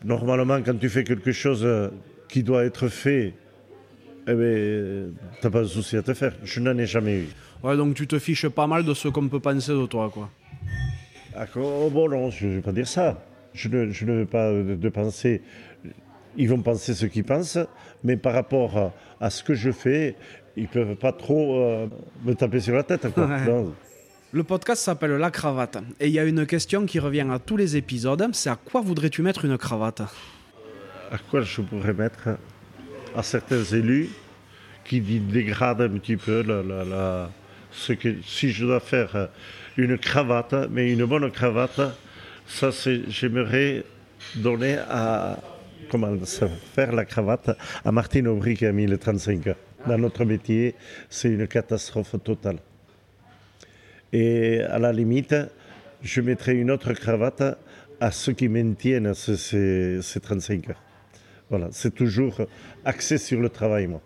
[0.05, 1.89] Normalement, quand tu fais quelque chose euh,
[2.29, 3.35] qui doit être fait,
[4.27, 6.35] eh ben, t'as pas de souci à te faire.
[6.43, 7.29] Je n'en ai jamais eu.
[7.63, 10.31] Ouais, donc tu te fiches pas mal de ce qu'on peut penser de toi, quoi.
[11.35, 13.25] Ah, oh, bon, non, je ne vais pas dire ça.
[13.55, 15.43] Je ne, je ne veux pas de penser
[16.37, 17.59] ils vont penser ce qu'ils pensent,
[18.05, 20.17] mais par rapport à, ce que je fais,
[20.57, 21.87] ils ne peuvent pas trop euh,
[22.25, 23.07] me taper sur la tête.
[24.35, 25.77] Le podcast s'appelle La cravate.
[26.01, 28.81] Et il y a une question qui revient à tous les épisodes, c'est à quoi
[28.81, 30.01] voudrais-tu mettre une cravate?
[31.11, 32.31] À quoi je pourrais mettre
[33.15, 34.09] À certains élus
[34.85, 36.45] qui dégradent un petit peu
[37.71, 39.29] ce que, si je dois faire
[39.77, 41.81] une cravate, mais une bonne cravate,
[42.47, 42.71] ça
[43.09, 43.85] j'aimerais
[44.37, 45.39] donner à,
[45.91, 46.15] comment
[46.75, 49.57] faire la cravate à Martine Aubry qui a mis les 35 heures.
[49.87, 50.75] Dans notre métier,
[51.11, 52.59] c'est une catastrophe totale.
[54.13, 55.35] Et à la limite,
[56.03, 57.59] je mettrai une autre cravate
[58.01, 60.83] à ceux qui maintiennent ces, 35 heures.
[61.53, 62.41] Voilà, c'est toujours
[62.83, 64.01] axé sur le travail, moi.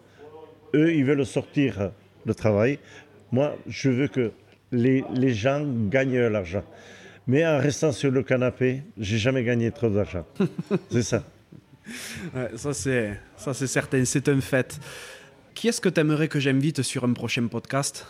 [0.75, 1.93] Eux, ils veulent sortir
[2.25, 2.81] le travail.
[3.31, 4.33] Moi, je veux que
[4.73, 6.65] les, les gens gagnent l'argent.
[7.29, 10.27] Mais en restant sur le canapé, j'ai jamais gagné trop d'argent.
[10.91, 11.23] c'est ça
[12.57, 14.81] ça, c'est, ça, c'est certain, c'est un fait.
[15.55, 18.09] Qui est-ce que tu aimerais que j'invite sur un prochain podcast?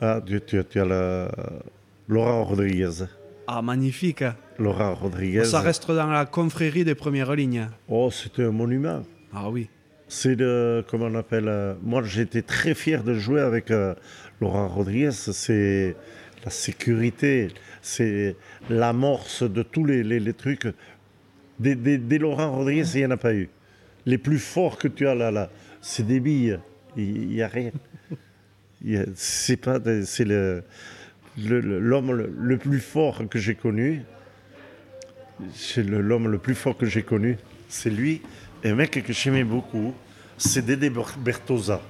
[0.00, 1.28] Ah, tu, tu, as la...
[2.06, 3.06] Laurent Rodriguez.
[3.48, 4.22] Ah, magnifique.
[4.58, 5.44] Laurent Rodriguez.
[5.44, 7.68] Ça reste dans la confrérie des premières lignes.
[7.88, 9.02] Oh, c'était un monument.
[9.32, 9.68] Ah oui.
[10.08, 13.94] C'est le, comment on appelle, euh, moi j'étais très fier de jouer avec euh,
[14.40, 15.10] Laurent Rodriguez.
[15.10, 15.96] C'est
[16.44, 17.48] la sécurité,
[17.82, 18.36] c'est
[18.70, 20.68] l'amorce de tous les, les, les trucs.
[21.58, 23.48] Des, Laurent Rodriguez, il n'y en a pas eu.
[24.04, 25.50] Les plus forts que tu as là, là
[25.80, 26.58] c'est des billes.
[26.96, 27.72] Il n'y a rien.
[29.14, 30.62] C'est pas, c'est le,
[31.36, 34.02] l'homme le, plus fort que j'ai connu.
[35.54, 37.38] C'est l'homme le plus fort que j'ai connu.
[37.68, 38.22] C'est lui.
[38.64, 39.94] Et un mec que j'aimais beaucoup,
[40.38, 41.80] c'est Dédé Bertosa,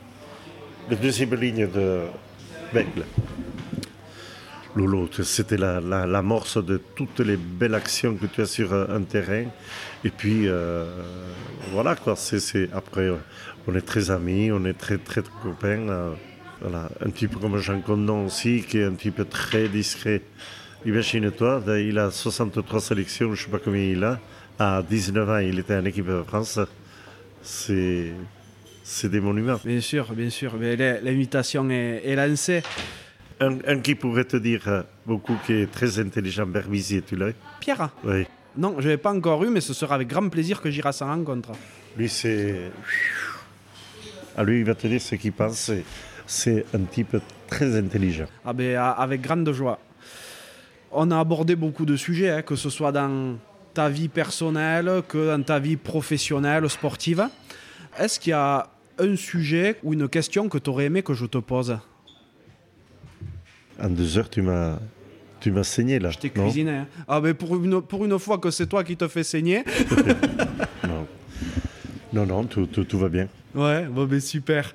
[0.90, 2.02] le deuxième ligne de
[2.72, 3.04] Bègle.
[4.74, 9.46] Lolo, c'était l'amorce la, de toutes les belles actions que tu as sur un terrain.
[10.04, 10.84] Et puis, euh,
[11.72, 12.14] voilà quoi.
[12.14, 13.08] C'est, après,
[13.66, 15.88] on est très amis, on est très, très, copains.
[15.88, 16.12] Euh,
[16.60, 16.90] voilà.
[17.04, 20.20] Un type comme Jean Condon aussi, qui est un type très discret.
[20.86, 24.20] Imagine-toi, il a 63 sélections, je ne sais pas combien il a.
[24.56, 26.60] À 19 ans, il était en équipe de France.
[27.42, 28.12] C'est,
[28.84, 29.58] c'est des monuments.
[29.64, 30.54] Bien sûr, bien sûr.
[30.56, 32.62] L'invitation est, est lancée.
[33.40, 37.90] Un, qui pourrait te dire euh, beaucoup, qui est très intelligent, Berbizier, tu l'as Pierre?
[38.04, 38.24] Oui.
[38.56, 40.90] Non, je ne l'ai pas encore eu, mais ce sera avec grand plaisir que j'irai
[40.90, 41.50] à sa rencontre.
[41.98, 42.70] Lui, c'est.
[44.36, 45.72] À lui, il va te dire ce qu'il pense.
[46.26, 47.16] C'est un type
[47.48, 48.26] très intelligent.
[48.44, 49.78] Ah ben, avec grande joie.
[50.92, 53.36] On a abordé beaucoup de sujets, hein, que ce soit dans
[53.74, 57.28] ta vie personnelle, que dans ta vie professionnelle, sportive.
[57.98, 58.68] Est-ce qu'il y a
[58.98, 61.78] un sujet ou une question que tu aurais aimé que je te pose?
[63.82, 64.78] En deux heures, tu m'as.
[65.38, 66.10] Tu m'as saigné là.
[66.10, 66.70] Je t'ai cuisiné.
[66.70, 66.86] Hein.
[67.06, 69.64] Ah, mais pour une, pour une fois que c'est toi qui te fais saigner.
[70.88, 71.06] non.
[72.12, 73.28] Non, non, tout, tout, va bien.
[73.54, 74.74] Ouais, bon, ben super.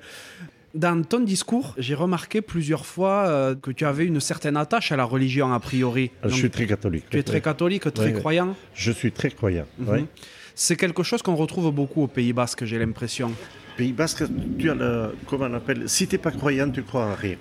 [0.74, 4.96] Dans ton discours, j'ai remarqué plusieurs fois euh, que tu avais une certaine attache à
[4.96, 6.10] la religion, a priori.
[6.24, 7.04] Je suis très catholique.
[7.10, 10.06] Tu es très catholique, très croyant Je suis très croyant, mhm.
[10.54, 13.32] C'est quelque chose qu'on retrouve beaucoup au Pays Basque, j'ai l'impression.
[13.76, 14.24] Pays Basque,
[14.58, 15.14] tu as le.
[15.26, 17.36] Comment on appelle Si tu n'es pas croyant, tu crois en rien.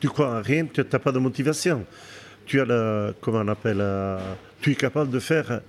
[0.00, 1.84] Tu crois en rien, tu n'as pas de motivation.
[2.46, 4.18] Tu as le, comment on appelle, euh,
[4.60, 5.60] tu es capable de faire,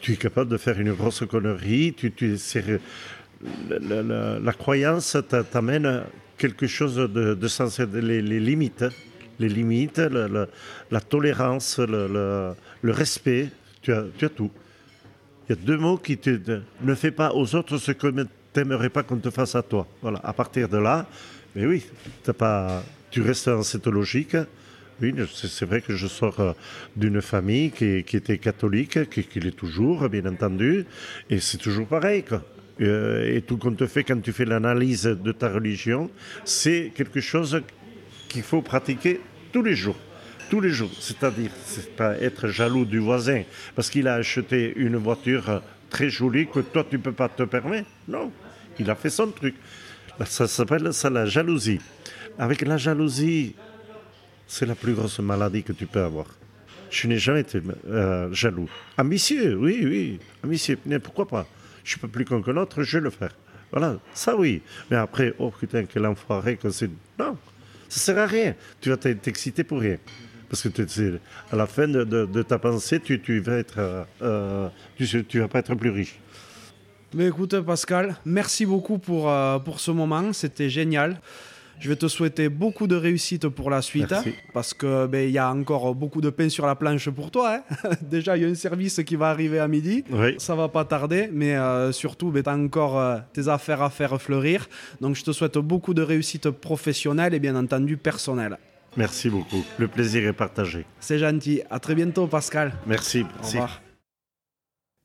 [0.00, 1.94] tu es capable de faire une grosse connerie.
[1.94, 2.36] Tu, tu
[3.70, 5.16] la, croyance
[5.50, 6.04] t'amène
[6.38, 8.84] quelque chose de, de les, limites,
[9.38, 12.54] les limites, la, tolérance, le,
[12.84, 13.50] respect.
[13.82, 14.50] Tu as, tout.
[15.48, 18.06] Il y a deux mots qui te ne fais pas aux autres ce que
[18.52, 19.86] t'aimerais pas qu'on te fasse à toi.
[20.00, 20.20] Voilà.
[20.24, 21.06] À partir de là,
[21.54, 21.84] mais oui,
[23.10, 24.36] tu restes dans cette logique.
[25.02, 26.52] Oui, c'est vrai que je sors euh,
[26.94, 30.86] d'une famille qui, était catholique, qui l'est toujours, bien entendu,
[31.28, 32.24] et c'est toujours pareil.
[32.80, 36.10] Euh, et tout qu'on te fait quand tu fais l'analyse de ta religion,
[36.44, 37.62] c'est quelque chose
[38.28, 39.20] qu'il faut pratiquer
[39.52, 39.96] tous les jours.
[40.50, 40.90] Tous les jours.
[40.98, 43.42] C'est-à-dire, c'est pas être jaloux du voisin
[43.74, 47.88] parce qu'il a acheté une voiture très joli que toi tu peux pas te permettre.
[48.08, 48.32] Non,
[48.78, 49.54] il a fait son truc.
[50.26, 51.80] Ça s'appelle ça la jalousie.
[52.38, 53.54] Avec la jalousie,
[54.46, 56.26] c'est la plus grosse maladie que tu peux avoir.
[56.90, 58.68] Je n'ai jamais été euh, jaloux.
[58.98, 60.78] Ambitieux, oui, oui, ambitieux.
[60.86, 61.46] Mais pourquoi pas?
[61.84, 63.36] Je peux plus con que l'autre, je vais le faire.
[63.70, 64.62] Voilà, ça oui.
[64.90, 66.90] Mais après, oh putain, quel enfoiré que c'est.
[67.18, 67.36] Non,
[67.88, 68.54] ça sert à rien.
[68.80, 69.98] Tu vas t'exciter pour rien.
[70.48, 71.18] Parce que
[71.50, 75.48] à la fin de, ta pensée, tu, tu vas être, euh, euh, tu, tu vas
[75.48, 76.18] pas être plus riche.
[77.12, 79.32] Mais écoute, Pascal, merci beaucoup pour,
[79.64, 80.32] pour ce moment.
[80.32, 81.20] C'était génial.
[81.80, 84.12] Je vais te souhaiter beaucoup de réussite pour la suite.
[84.12, 84.22] Hein,
[84.52, 87.60] parce que ben, il y a encore beaucoup de pain sur la planche pour toi.
[87.70, 87.90] Hein.
[88.02, 90.04] Déjà, il y a un service qui va arriver à midi.
[90.10, 90.34] Oui.
[90.38, 91.28] Ça va pas tarder.
[91.32, 94.68] Mais euh, surtout, ben, tu as encore euh, tes affaires à faire fleurir.
[95.00, 98.58] Donc, je te souhaite beaucoup de réussite professionnelle et bien entendu personnelle.
[98.96, 99.64] Merci beaucoup.
[99.78, 100.86] Le plaisir est partagé.
[101.00, 101.62] C'est gentil.
[101.70, 102.72] À très bientôt, Pascal.
[102.86, 103.24] Merci.
[103.42, 103.80] Au revoir.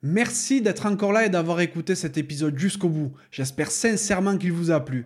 [0.01, 3.11] Merci d'être encore là et d'avoir écouté cet épisode jusqu'au bout.
[3.31, 5.05] J'espère sincèrement qu'il vous a plu.